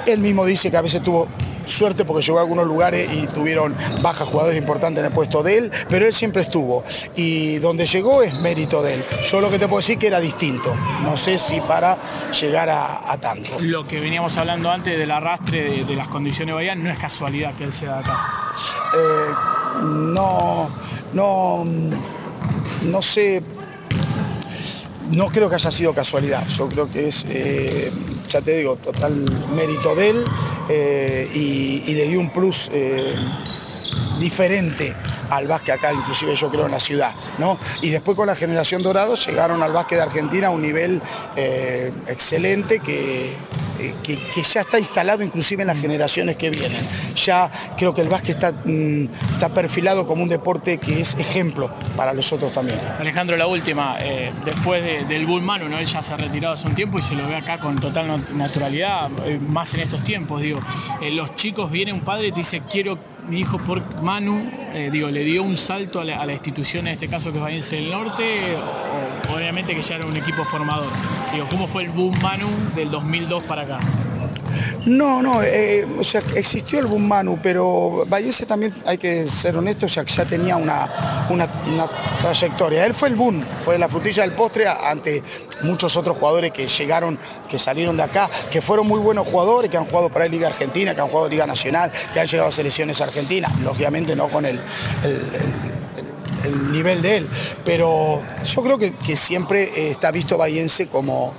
él 0.06 0.18
mismo 0.18 0.44
dice 0.44 0.70
que 0.70 0.76
a 0.76 0.82
veces 0.82 1.02
tuvo 1.02 1.28
suerte 1.66 2.04
porque 2.04 2.22
llegó 2.24 2.38
a 2.38 2.42
algunos 2.42 2.66
lugares 2.66 3.12
y 3.12 3.26
tuvieron 3.26 3.74
bajas 4.02 4.28
jugadores 4.28 4.58
importantes 4.58 5.00
en 5.00 5.06
el 5.06 5.12
puesto 5.12 5.42
de 5.42 5.58
él, 5.58 5.72
pero 5.88 6.06
él 6.06 6.14
siempre 6.14 6.42
estuvo. 6.42 6.84
Y 7.16 7.56
donde 7.58 7.86
llegó 7.86 8.22
es 8.22 8.34
mérito 8.40 8.82
de 8.82 8.94
él. 8.94 9.04
Yo 9.30 9.40
lo 9.40 9.50
que 9.50 9.58
te 9.58 9.66
puedo 9.66 9.80
decir 9.80 9.98
que 9.98 10.06
era 10.06 10.20
distinto. 10.20 10.74
No 11.02 11.16
sé 11.16 11.38
si 11.38 11.60
para 11.60 11.96
llegar 12.38 12.68
a, 12.70 13.16
tanto. 13.20 13.60
Lo 13.60 13.86
que 13.86 14.00
veníamos 14.00 14.36
hablando 14.36 14.70
antes 14.70 14.98
del 14.98 15.10
arrastre 15.10 15.84
de, 15.84 15.96
las 15.96 16.08
condiciones 16.08 16.56
de 16.56 16.76
no 16.76 16.90
es 16.90 16.98
casualidad 16.98 17.54
que 17.54 17.64
él 17.64 17.72
sea 17.72 17.94
de 17.94 17.98
acá. 18.00 18.52
Eh, 18.96 19.34
no, 19.82 20.70
no, 21.12 21.64
no 22.82 23.02
sé 23.02 23.42
no 25.10 25.28
creo 25.28 25.48
que 25.48 25.56
haya 25.56 25.70
sido 25.70 25.94
casualidad, 25.94 26.46
yo 26.48 26.68
creo 26.68 26.90
que 26.90 27.08
es, 27.08 27.24
eh, 27.28 27.90
ya 28.28 28.40
te 28.40 28.56
digo, 28.56 28.76
total 28.76 29.24
mérito 29.54 29.94
de 29.94 30.10
él 30.10 30.24
eh, 30.68 31.30
y, 31.34 31.94
le 31.94 32.08
dio 32.08 32.20
un 32.20 32.30
plus 32.30 32.70
eh, 32.72 33.14
diferente 34.18 34.94
al 35.30 35.46
básquet 35.46 35.74
acá, 35.74 35.92
inclusive 35.92 36.34
yo 36.34 36.50
creo 36.50 36.66
en 36.66 36.72
la 36.72 36.80
ciudad. 36.80 37.14
¿no? 37.38 37.58
Y 37.82 37.90
después 37.90 38.16
con 38.16 38.26
la 38.26 38.34
generación 38.34 38.82
Dorado 38.82 39.14
llegaron 39.16 39.62
al 39.62 39.72
básquet 39.72 39.98
de 39.98 40.04
Argentina 40.04 40.48
a 40.48 40.50
un 40.50 40.62
nivel 40.62 41.00
excelente 42.06 42.80
que, 42.80 43.34
eh, 43.80 43.92
que, 44.02 44.42
ya 44.42 44.60
está 44.60 44.78
instalado 44.78 45.24
inclusive 45.24 45.62
en 45.62 45.66
las 45.66 45.80
generaciones 45.80 46.36
que 46.36 46.50
vienen. 46.50 46.86
Ya 47.16 47.50
creo 47.76 47.92
que 47.92 48.02
el 48.02 48.08
básquet 48.08 48.36
está, 48.36 48.52
mm, 48.52 49.08
está 49.32 49.48
perfilado 49.48 50.06
como 50.06 50.22
un 50.22 50.28
deporte 50.28 50.78
que 50.78 51.00
es 51.00 51.14
ejemplo 51.18 51.70
para 51.96 52.14
los 52.14 52.32
otros 52.32 52.52
también. 52.52 52.80
Alejandro, 52.98 53.36
la 53.36 53.46
última, 53.46 53.96
eh, 54.00 54.32
después 54.44 55.08
del 55.08 55.26
Bull 55.26 55.42
Manu, 55.42 55.68
¿no? 55.68 55.78
él 55.78 55.86
ya 55.86 56.02
se 56.02 56.12
ha 56.12 56.16
retirado 56.16 56.54
hace 56.54 56.68
un 56.68 56.74
tiempo 56.74 56.98
y 56.98 57.02
se 57.02 57.14
lo 57.14 57.26
ve 57.26 57.36
acá 57.36 57.58
con 57.58 57.76
total 57.76 58.24
naturalidad, 58.36 59.10
eh, 59.24 59.38
más 59.38 59.74
en 59.74 59.80
estos 59.80 60.04
tiempos, 60.04 60.40
digo, 60.40 60.60
los 61.12 61.34
chicos, 61.34 61.70
viene 61.70 61.92
un 61.92 62.00
padre 62.00 62.28
y 62.28 62.32
te 62.32 62.38
dice, 62.38 62.62
quiero 62.70 62.98
mi 63.28 63.40
hijo 63.40 63.58
por 63.58 64.02
Manu, 64.02 64.40
digo, 64.92 65.10
le 65.10 65.24
dio 65.24 65.42
un 65.42 65.56
salto 65.56 66.00
a 66.00 66.04
la, 66.04 66.32
institución, 66.32 66.86
en 66.86 66.94
este 66.94 67.08
caso 67.08 67.30
que 67.30 67.38
es 67.38 67.42
Valencia 67.42 67.78
del 67.78 67.90
Norte, 67.90 68.24
obviamente 69.34 69.74
que 69.74 69.82
ya 69.82 69.96
era 69.96 70.06
un 70.06 70.16
equipo 70.16 70.44
formador. 70.44 70.90
Digo, 71.32 71.46
¿cómo 71.50 71.66
fue 71.66 71.84
el 71.84 71.90
boom 71.90 72.14
Manu 72.22 72.48
del 72.74 72.90
2002 72.90 73.42
para 73.44 73.62
acá? 73.62 73.78
No, 74.86 75.22
no, 75.22 75.42
eh, 75.42 75.86
o 75.98 76.04
sea, 76.04 76.22
existió 76.34 76.78
el 76.78 76.86
boom 76.86 77.06
Manu, 77.06 77.38
pero 77.42 78.04
Vallese 78.08 78.46
también, 78.46 78.74
hay 78.86 78.98
que 78.98 79.26
ser 79.26 79.56
honesto, 79.56 79.86
ya 79.86 80.04
que 80.04 80.12
ya 80.12 80.24
tenía 80.24 80.56
una, 80.56 81.26
una, 81.30 81.48
trayectoria. 82.20 82.84
Él 82.86 82.94
fue 82.94 83.08
el 83.08 83.14
boom, 83.14 83.42
fue 83.42 83.78
la 83.78 83.88
frutilla 83.88 84.22
del 84.22 84.32
postre 84.32 84.66
ante 84.66 85.22
muchos 85.62 85.96
otros 85.96 86.16
jugadores 86.16 86.52
que 86.52 86.66
llegaron, 86.66 87.18
que 87.48 87.58
salieron 87.58 87.96
de 87.96 88.02
acá, 88.02 88.30
que 88.50 88.60
fueron 88.60 88.86
muy 88.86 89.00
buenos 89.00 89.26
jugadores, 89.26 89.70
que 89.70 89.76
han 89.76 89.84
jugado 89.84 90.08
para 90.08 90.26
la 90.26 90.30
Liga 90.30 90.48
Argentina, 90.48 90.94
que 90.94 91.00
han 91.00 91.08
jugado 91.08 91.28
Liga 91.28 91.46
Nacional, 91.46 91.90
que 92.12 92.20
han 92.20 92.26
llegado 92.26 92.48
a 92.48 92.52
selecciones 92.52 93.00
argentinas, 93.00 93.58
lógicamente 93.60 94.14
no 94.14 94.28
con 94.28 94.44
el 94.46 94.60
el 96.44 96.72
nivel 96.72 97.02
de 97.02 97.18
él. 97.18 97.28
Pero 97.64 98.22
yo 98.44 98.62
creo 98.62 98.78
que, 98.78 99.16
siempre 99.16 99.64
eh, 99.64 99.90
está 99.90 100.10
visto 100.10 100.36
Bahiense 100.36 100.88
como, 100.88 101.34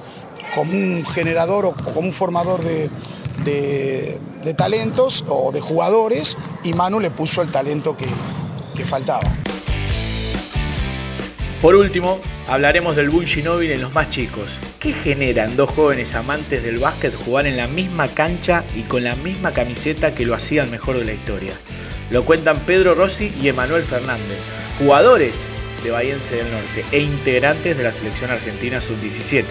como 0.56 0.72
un 0.72 1.06
generador 1.06 1.66
o 1.66 1.74
como 1.74 2.00
un 2.00 2.14
formador 2.14 2.64
de, 2.64 2.90
de, 3.44 4.54
talentos 4.54 5.26
o 5.28 5.52
de 5.52 5.60
jugadores 5.60 6.38
y 6.64 6.74
Manu 6.74 7.00
le 7.00 7.12
puso 7.12 7.42
el 7.42 7.52
talento 7.52 7.98
que, 7.98 8.08
que 8.74 8.86
faltaba. 8.86 9.24
Por 11.62 11.76
último, 11.76 12.20
hablaremos 12.48 12.96
del 12.96 13.10
Boom 13.10 13.26
Ginóbili 13.26 13.74
en 13.74 13.82
los 13.82 13.94
más 13.94 14.10
chicos, 14.10 14.48
¿Qué 14.86 14.94
generan 14.94 15.56
dos 15.56 15.72
jóvenes 15.72 16.14
amantes 16.14 16.62
del 16.62 16.78
básquet 16.78 17.12
jugar 17.16 17.48
en 17.48 17.58
la 17.58 17.68
misma 17.68 18.08
cancha 18.08 18.64
y 18.76 18.84
con 18.84 19.04
la 19.04 19.16
misma 19.16 19.52
camiseta 19.52 20.14
que 20.14 20.28
lo 20.28 20.36
hacía 20.36 20.64
el 20.64 20.70
mejor 20.70 21.00
de 21.00 21.06
la 21.06 21.14
historia? 21.14 21.54
Lo 22.12 22.24
cuentan 22.24 22.60
Pedro 22.68 22.94
Rossi 22.94 23.34
y 23.42 23.48
Emanuel 23.48 23.82
Fernández, 23.82 24.38
jugadores 24.78 25.34
de 25.84 25.90
Bahiense 25.90 26.36
del 26.36 26.52
Norte 26.52 26.86
e 26.92 27.00
integrantes 27.00 27.76
de 27.76 27.84
la 27.84 27.92
selección 27.92 28.30
argentina 28.30 28.80
sub-17. 28.80 29.44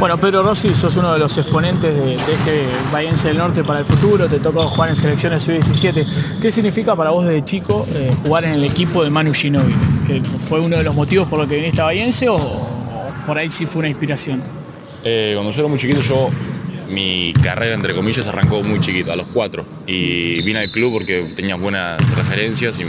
Bueno, 0.00 0.18
Pedro 0.18 0.42
Rossi, 0.42 0.72
sos 0.72 0.96
uno 0.96 1.12
de 1.12 1.18
los 1.18 1.36
exponentes 1.36 1.94
de, 1.94 2.14
este 2.14 2.64
Bahiense 2.90 3.28
del 3.28 3.36
Norte 3.36 3.62
para 3.62 3.80
el 3.80 3.84
futuro, 3.84 4.30
te 4.30 4.38
tocó 4.38 4.62
jugar 4.62 4.88
en 4.88 4.96
selecciones 4.96 5.42
sub-17. 5.42 6.40
¿Qué 6.40 6.50
significa 6.50 6.96
para 6.96 7.10
vos 7.10 7.26
desde 7.26 7.44
chico 7.44 7.86
eh, 7.92 8.10
jugar 8.24 8.46
en 8.46 8.52
el 8.52 8.64
equipo 8.64 9.04
de 9.04 9.10
Manu 9.10 9.34
Ginóbili? 9.34 9.74
¿Fue 10.48 10.58
uno 10.58 10.78
de 10.78 10.84
los 10.84 10.94
motivos 10.94 11.28
por 11.28 11.38
los 11.38 11.46
que 11.46 11.56
viniste 11.56 11.82
a 11.82 11.84
Bahiense 11.84 12.30
o, 12.30 12.38
por 13.26 13.36
ahí 13.36 13.50
sí 13.50 13.66
fue 13.66 13.80
una 13.80 13.90
inspiración? 13.90 14.42
Eh, 15.04 15.32
cuando 15.34 15.52
yo 15.52 15.60
era 15.60 15.68
muy 15.68 15.78
chiquito, 15.78 16.00
yo 16.00 16.30
mi 16.88 17.34
carrera, 17.34 17.74
entre 17.74 17.94
comillas, 17.94 18.26
arrancó 18.26 18.62
muy 18.62 18.80
chiquito, 18.80 19.12
a 19.12 19.16
los 19.16 19.26
cuatro. 19.26 19.66
Y 19.86 20.40
vine 20.40 20.60
al 20.60 20.70
club 20.70 20.94
porque 20.94 21.34
tenía 21.36 21.56
buenas 21.56 21.98
referencias 22.16 22.80
y 22.80 22.84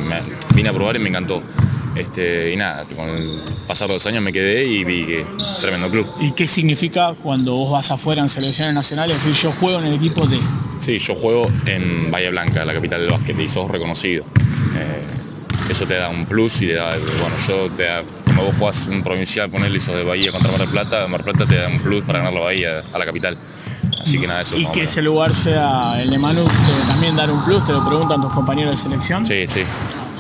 vine 0.56 0.70
a 0.70 0.74
probar 0.74 0.96
y 0.96 1.00
me 1.00 1.10
encantó. 1.10 1.44
Este, 2.02 2.52
y 2.52 2.58
nada, 2.58 2.84
con 2.96 3.10
el 3.10 3.40
pasar 3.68 3.88
los 3.88 4.06
años 4.08 4.24
me 4.24 4.34
quedé 4.34 4.66
y 4.66 4.84
vi 4.84 5.06
que 5.06 5.26
tremendo 5.62 5.90
club. 5.90 6.08
¿Y 6.20 6.32
qué 6.32 6.48
significa 6.48 7.14
cuando 7.22 7.54
vos 7.54 7.72
vas 7.72 7.92
afuera 7.92 8.22
en 8.24 8.30
selecciones 8.30 8.74
nacionales? 8.74 9.18
Es 9.18 9.26
decir, 9.26 9.44
yo 9.44 9.52
juego 9.52 9.80
en 9.80 9.86
el 9.86 9.94
equipo 9.94 10.26
de... 10.26 10.40
Sí, 10.80 10.98
yo 10.98 11.16
juego 11.16 11.44
en 11.68 12.10
Bahía 12.10 12.32
Blanca, 12.32 12.66
la 12.66 12.74
capital 12.74 13.02
del 13.02 13.12
básquet, 13.12 13.40
y 13.40 13.48
sos 13.48 13.70
reconocido. 13.70 14.26
Eh, 14.76 15.70
eso 15.70 15.86
te 15.86 15.94
da 15.94 16.10
un 16.10 16.26
plus 16.26 16.64
y 16.64 16.68
te 16.68 16.74
da, 16.74 16.90
bueno, 16.90 17.36
yo 17.48 17.70
te 17.70 17.84
da, 17.84 18.04
como 18.26 18.46
vos 18.46 18.56
jugás 18.58 18.88
un 18.88 19.04
provincial, 19.04 19.50
ponerle 19.52 19.80
sos 19.80 19.96
de 19.96 20.04
Bahía 20.04 20.32
contra 20.32 20.50
Mar 20.50 20.62
del 20.62 20.70
Plata, 20.70 21.08
Mar 21.08 21.24
del 21.24 21.36
Plata 21.36 21.48
te 21.48 21.60
da 21.62 21.68
un 21.68 21.80
plus 21.80 22.04
para 22.04 22.20
ganar 22.20 22.34
la 22.34 22.40
Bahía 22.40 22.84
a 22.92 22.98
la 22.98 23.06
capital. 23.06 23.38
Así 24.02 24.18
que 24.18 24.26
nada, 24.26 24.42
eso. 24.42 24.58
Y 24.58 24.66
que 24.68 24.84
ese 24.84 25.04
lugar 25.04 25.36
sea 25.36 26.02
el 26.02 26.10
de 26.10 26.18
Manu, 26.18 26.46
también 26.88 27.16
dar 27.16 27.30
un 27.30 27.44
plus, 27.46 27.64
te 27.64 27.72
lo 27.72 27.86
preguntan 27.86 28.20
tus 28.22 28.34
compañeros 28.34 28.72
de 28.72 28.78
selección. 28.78 29.24
Sí, 29.24 29.46
sí. 29.48 29.62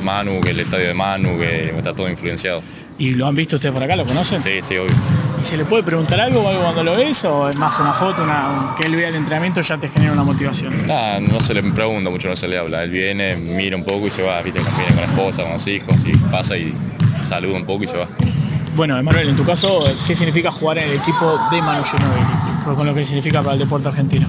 Manu, 0.01 0.41
que 0.41 0.51
el 0.51 0.59
estadio 0.59 0.87
de 0.87 0.93
Manu, 0.93 1.37
que 1.37 1.73
está 1.77 1.93
todo 1.93 2.09
influenciado. 2.09 2.61
¿Y 2.97 3.15
lo 3.15 3.25
han 3.25 3.35
visto 3.35 3.55
ustedes 3.55 3.73
por 3.73 3.81
acá? 3.81 3.95
¿Lo 3.95 4.05
conocen? 4.05 4.41
Sí, 4.41 4.59
sí, 4.61 4.77
obvio. 4.77 4.93
¿Y 5.39 5.43
se 5.43 5.57
le 5.57 5.65
puede 5.65 5.81
preguntar 5.81 6.19
algo, 6.19 6.47
algo 6.47 6.61
cuando 6.61 6.83
lo 6.83 6.95
ves 6.95 7.25
o 7.25 7.49
es 7.49 7.55
más 7.55 7.79
una 7.79 7.93
foto, 7.93 8.23
una, 8.23 8.75
que 8.77 8.85
él 8.85 8.95
vea 8.95 9.07
el 9.07 9.15
entrenamiento 9.15 9.59
ya 9.61 9.77
te 9.77 9.89
genera 9.89 10.13
una 10.13 10.23
motivación? 10.23 10.85
Nada, 10.85 11.19
no 11.19 11.39
se 11.39 11.55
le 11.55 11.63
pregunta 11.63 12.11
mucho, 12.11 12.29
no 12.29 12.35
se 12.35 12.47
le 12.47 12.59
habla. 12.59 12.83
Él 12.83 12.91
viene, 12.91 13.37
mira 13.37 13.75
un 13.75 13.83
poco 13.83 14.05
y 14.05 14.11
se 14.11 14.21
va, 14.21 14.39
viste, 14.43 14.59
viene 14.59 14.93
con 14.93 14.97
la 14.97 15.05
esposa, 15.05 15.41
con 15.41 15.53
los 15.53 15.65
hijos, 15.65 15.95
y 16.05 16.15
pasa 16.29 16.55
y 16.57 16.73
saluda 17.23 17.57
un 17.57 17.65
poco 17.65 17.83
y 17.83 17.87
se 17.87 17.97
va. 17.97 18.07
Bueno, 18.75 18.97
Emanuel, 18.97 19.29
en 19.29 19.35
tu 19.35 19.43
caso, 19.43 19.83
¿qué 20.05 20.15
significa 20.15 20.51
jugar 20.51 20.77
en 20.77 20.89
el 20.89 20.97
equipo 20.97 21.39
de 21.49 21.61
Manu 21.61 21.83
Ginóbili? 21.83 22.75
Con 22.75 22.85
lo 22.85 22.93
que 22.93 23.03
significa 23.03 23.41
para 23.41 23.53
el 23.53 23.59
deporte 23.59 23.87
argentino. 23.87 24.27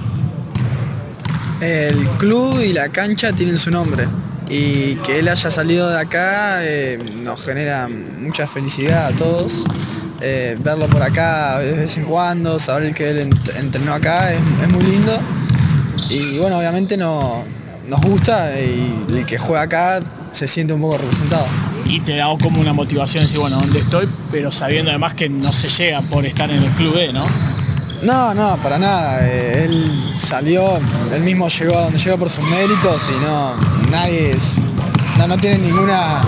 El 1.61 2.07
club 2.17 2.59
y 2.59 2.73
la 2.73 2.89
cancha 2.89 3.33
tienen 3.33 3.59
su 3.59 3.69
nombre 3.69 4.07
y 4.49 4.95
que 4.97 5.19
él 5.19 5.27
haya 5.27 5.51
salido 5.51 5.89
de 5.89 5.99
acá 5.99 6.63
eh, 6.63 6.99
nos 7.23 7.43
genera 7.43 7.87
mucha 7.87 8.47
felicidad 8.47 9.07
a 9.07 9.11
todos. 9.11 9.63
Eh, 10.21 10.57
verlo 10.59 10.87
por 10.87 11.01
acá 11.01 11.59
de 11.59 11.73
vez 11.73 11.97
en 11.97 12.05
cuando, 12.05 12.57
saber 12.57 12.93
que 12.93 13.09
él 13.09 13.29
entrenó 13.57 13.93
acá 13.93 14.33
es, 14.33 14.41
muy 14.71 14.83
lindo. 14.83 15.19
Y 16.09 16.39
bueno, 16.39 16.57
obviamente 16.57 16.95
no, 16.95 17.43
nos 17.87 18.01
gusta 18.01 18.57
y 18.59 19.05
el 19.09 19.25
que 19.25 19.37
juega 19.37 19.63
acá 19.63 19.99
se 20.31 20.47
siente 20.47 20.73
un 20.73 20.81
poco 20.81 20.97
representado. 20.97 21.45
Y 21.85 21.99
te 21.99 22.15
da 22.15 22.27
como 22.41 22.61
una 22.61 22.73
motivación 22.73 23.23
decir, 23.23 23.39
bueno, 23.39 23.59
¿dónde 23.59 23.79
estoy? 23.79 24.07
Pero 24.31 24.51
sabiendo 24.51 24.91
además 24.91 25.13
que 25.13 25.29
no 25.29 25.51
se 25.51 25.69
llega 25.69 26.01
por 26.01 26.25
estar 26.25 26.49
en 26.49 26.63
el 26.63 26.69
club 26.71 26.95
B, 26.95 27.11
¿no? 27.13 27.25
No, 28.03 28.33
no, 28.33 28.57
para 28.57 28.77
nada. 28.77 29.25
Eh, 29.25 29.65
él 29.65 30.13
salió, 30.17 30.77
él 31.13 31.23
mismo 31.23 31.47
llegó 31.47 31.77
a 31.77 31.81
donde 31.83 31.99
llegó 31.99 32.17
por 32.17 32.29
sus 32.29 32.43
méritos 32.43 33.09
y 33.09 33.19
no, 33.21 33.55
nadie 33.89 34.35
no, 35.17 35.27
no 35.27 35.37
tiene 35.37 35.57
ninguna 35.59 36.21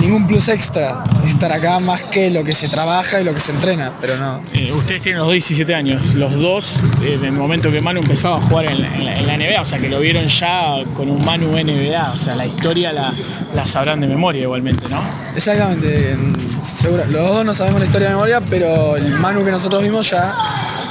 ningún 0.00 0.26
plus 0.26 0.48
extra 0.48 1.02
estar 1.26 1.50
acá 1.52 1.78
más 1.80 2.02
que 2.04 2.30
lo 2.30 2.44
que 2.44 2.54
se 2.54 2.68
trabaja 2.68 3.20
y 3.20 3.24
lo 3.24 3.34
que 3.34 3.40
se 3.40 3.52
entrena, 3.52 3.92
pero 4.00 4.16
no. 4.16 4.40
Eh, 4.54 4.72
ustedes 4.72 5.02
tienen 5.02 5.20
los 5.20 5.30
17 5.30 5.74
años, 5.74 6.14
los 6.14 6.32
dos, 6.40 6.80
eh, 7.02 7.14
en 7.14 7.24
el 7.24 7.32
momento 7.32 7.70
que 7.70 7.80
Manu 7.80 8.00
empezaba 8.00 8.36
a 8.36 8.40
jugar 8.40 8.66
en 8.66 8.82
la, 8.82 9.36
NBA, 9.36 9.60
o 9.60 9.66
sea 9.66 9.78
que 9.78 9.88
lo 9.88 10.00
vieron 10.00 10.26
ya 10.26 10.84
con 10.94 11.10
un 11.10 11.24
Manu 11.24 11.50
NBA, 11.52 12.12
o 12.12 12.18
sea, 12.18 12.34
la 12.34 12.46
historia 12.46 12.92
la, 12.92 13.12
la 13.54 13.66
sabrán 13.66 14.00
de 14.00 14.06
memoria 14.06 14.42
igualmente, 14.42 14.88
¿no? 14.88 15.00
Exactamente, 15.34 16.16
seguro, 16.62 17.04
los 17.06 17.28
dos 17.28 17.44
no 17.44 17.54
sabemos 17.54 17.80
la 17.80 17.86
historia 17.86 18.08
de 18.08 18.14
memoria, 18.14 18.40
pero 18.40 18.96
el 18.96 19.10
Manu 19.18 19.44
que 19.44 19.50
nosotros 19.50 19.82
vimos 19.82 20.10
ya 20.10 20.34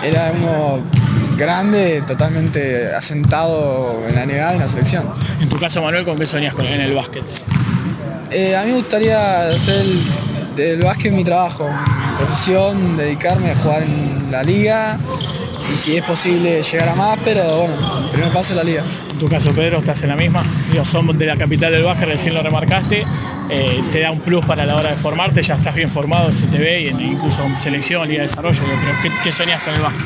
era 0.08 0.32
uno 0.32 0.84
grande, 1.38 2.02
totalmente 2.06 2.94
asentado 2.94 4.04
en 4.08 4.16
la 4.16 4.26
y 4.26 4.56
en 4.56 4.60
la 4.60 4.68
selección. 4.68 5.06
En 5.40 5.50
tu 5.50 5.60
caso, 5.60 5.82
Manuel, 5.82 6.06
¿con 6.06 6.18
qué 6.18 6.26
soñas 6.26 6.56
en 6.60 6.82
el 6.82 6.94
básquet? 6.94 7.24
Eh, 8.32 8.56
a 8.56 8.64
mí 8.64 8.72
me 8.72 8.78
gustaría 8.78 9.50
hacer 9.50 9.86
del 10.56 10.82
básquet 10.82 11.14
mi 11.14 11.24
trabajo, 11.24 11.70
mi 11.70 12.18
profesión, 12.18 12.98
dedicarme 12.98 13.52
a 13.52 13.56
jugar 13.56 13.84
en 13.84 14.32
la 14.32 14.44
liga 14.44 14.98
y 15.72 15.78
si 15.78 15.96
es 15.96 16.04
posible 16.04 16.62
llegar 16.64 16.90
a 16.90 16.96
más, 16.96 17.18
pero 17.24 17.60
bueno, 17.60 17.76
primero 18.12 18.32
paso 18.32 18.56
la 18.56 18.64
liga. 18.64 18.84
En 19.12 19.18
tu 19.20 19.28
caso, 19.28 19.52
Pedro, 19.54 19.80
estás 19.80 20.02
en 20.04 20.10
la 20.10 20.16
misma. 20.16 20.44
Yo 20.74 20.84
somos 20.84 21.18
de 21.18 21.26
la 21.26 21.38
capital 21.38 21.72
del 21.72 21.84
básquet, 21.84 22.08
recién 22.08 22.34
lo 22.34 22.42
remarcaste. 22.42 23.06
Eh, 23.50 23.82
te 23.92 24.02
da 24.02 24.12
un 24.12 24.20
plus 24.20 24.46
para 24.46 24.66
la 24.66 24.76
hora 24.76 24.90
de 24.90 24.98
formarte, 24.98 25.42
ya 25.42 25.56
estás 25.56 25.74
bien 25.74 25.90
formado, 25.90 26.32
se 26.32 26.48
te 26.48 26.58
ve, 26.58 26.82
y 26.82 26.88
incluso 26.88 27.44
en 27.44 27.58
selección, 27.58 28.08
liga 28.08 28.22
de 28.22 28.28
desarrollo. 28.28 28.62
¿qué, 29.02 29.12
qué 29.24 29.32
soñas 29.32 29.66
en 29.68 29.76
el 29.76 29.82
básquet? 29.82 30.06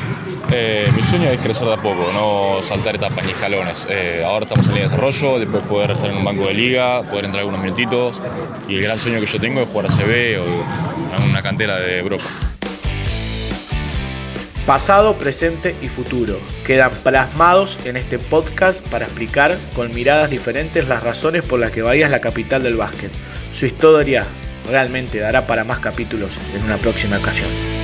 Eh, 0.54 0.86
mi 0.94 1.02
sueño 1.02 1.30
es 1.30 1.40
crecer 1.40 1.66
de 1.66 1.74
a 1.74 1.76
poco, 1.78 2.12
no 2.12 2.62
saltar 2.62 2.96
etapas 2.96 3.24
ni 3.24 3.32
escalones. 3.32 3.88
Eh, 3.90 4.22
ahora 4.24 4.44
estamos 4.44 4.66
en 4.66 4.74
liga 4.74 4.86
de 4.86 4.90
desarrollo, 4.90 5.38
después 5.38 5.64
poder 5.64 5.92
estar 5.92 6.10
en 6.10 6.18
un 6.18 6.24
banco 6.24 6.46
de 6.46 6.54
liga, 6.54 7.02
poder 7.04 7.24
entrar 7.24 7.40
algunos 7.40 7.60
minutitos. 7.60 8.22
Y 8.68 8.76
el 8.76 8.82
gran 8.82 8.98
sueño 8.98 9.18
que 9.18 9.26
yo 9.26 9.40
tengo 9.40 9.60
es 9.62 9.68
jugar 9.68 9.86
a 9.86 9.88
CB 9.88 10.40
o 10.40 11.16
en 11.16 11.30
una 11.30 11.42
cantera 11.42 11.78
de 11.78 11.98
Europa. 11.98 12.26
Pasado, 14.66 15.18
presente 15.18 15.74
y 15.82 15.88
futuro 15.88 16.38
quedan 16.64 16.92
plasmados 17.02 17.78
en 17.84 17.96
este 17.96 18.18
podcast 18.18 18.78
para 18.90 19.06
explicar 19.06 19.58
con 19.74 19.92
miradas 19.92 20.30
diferentes 20.30 20.86
las 20.86 21.02
razones 21.02 21.42
por 21.42 21.58
las 21.58 21.72
que 21.72 21.82
Bahía 21.82 22.04
es 22.04 22.12
la 22.12 22.20
capital 22.20 22.62
del 22.62 22.76
básquet. 22.76 23.10
Su 23.58 23.66
historia 23.66 24.24
realmente 24.68 25.18
dará 25.18 25.46
para 25.46 25.64
más 25.64 25.80
capítulos 25.80 26.30
en 26.56 26.64
una 26.64 26.76
próxima 26.76 27.18
ocasión. 27.18 27.81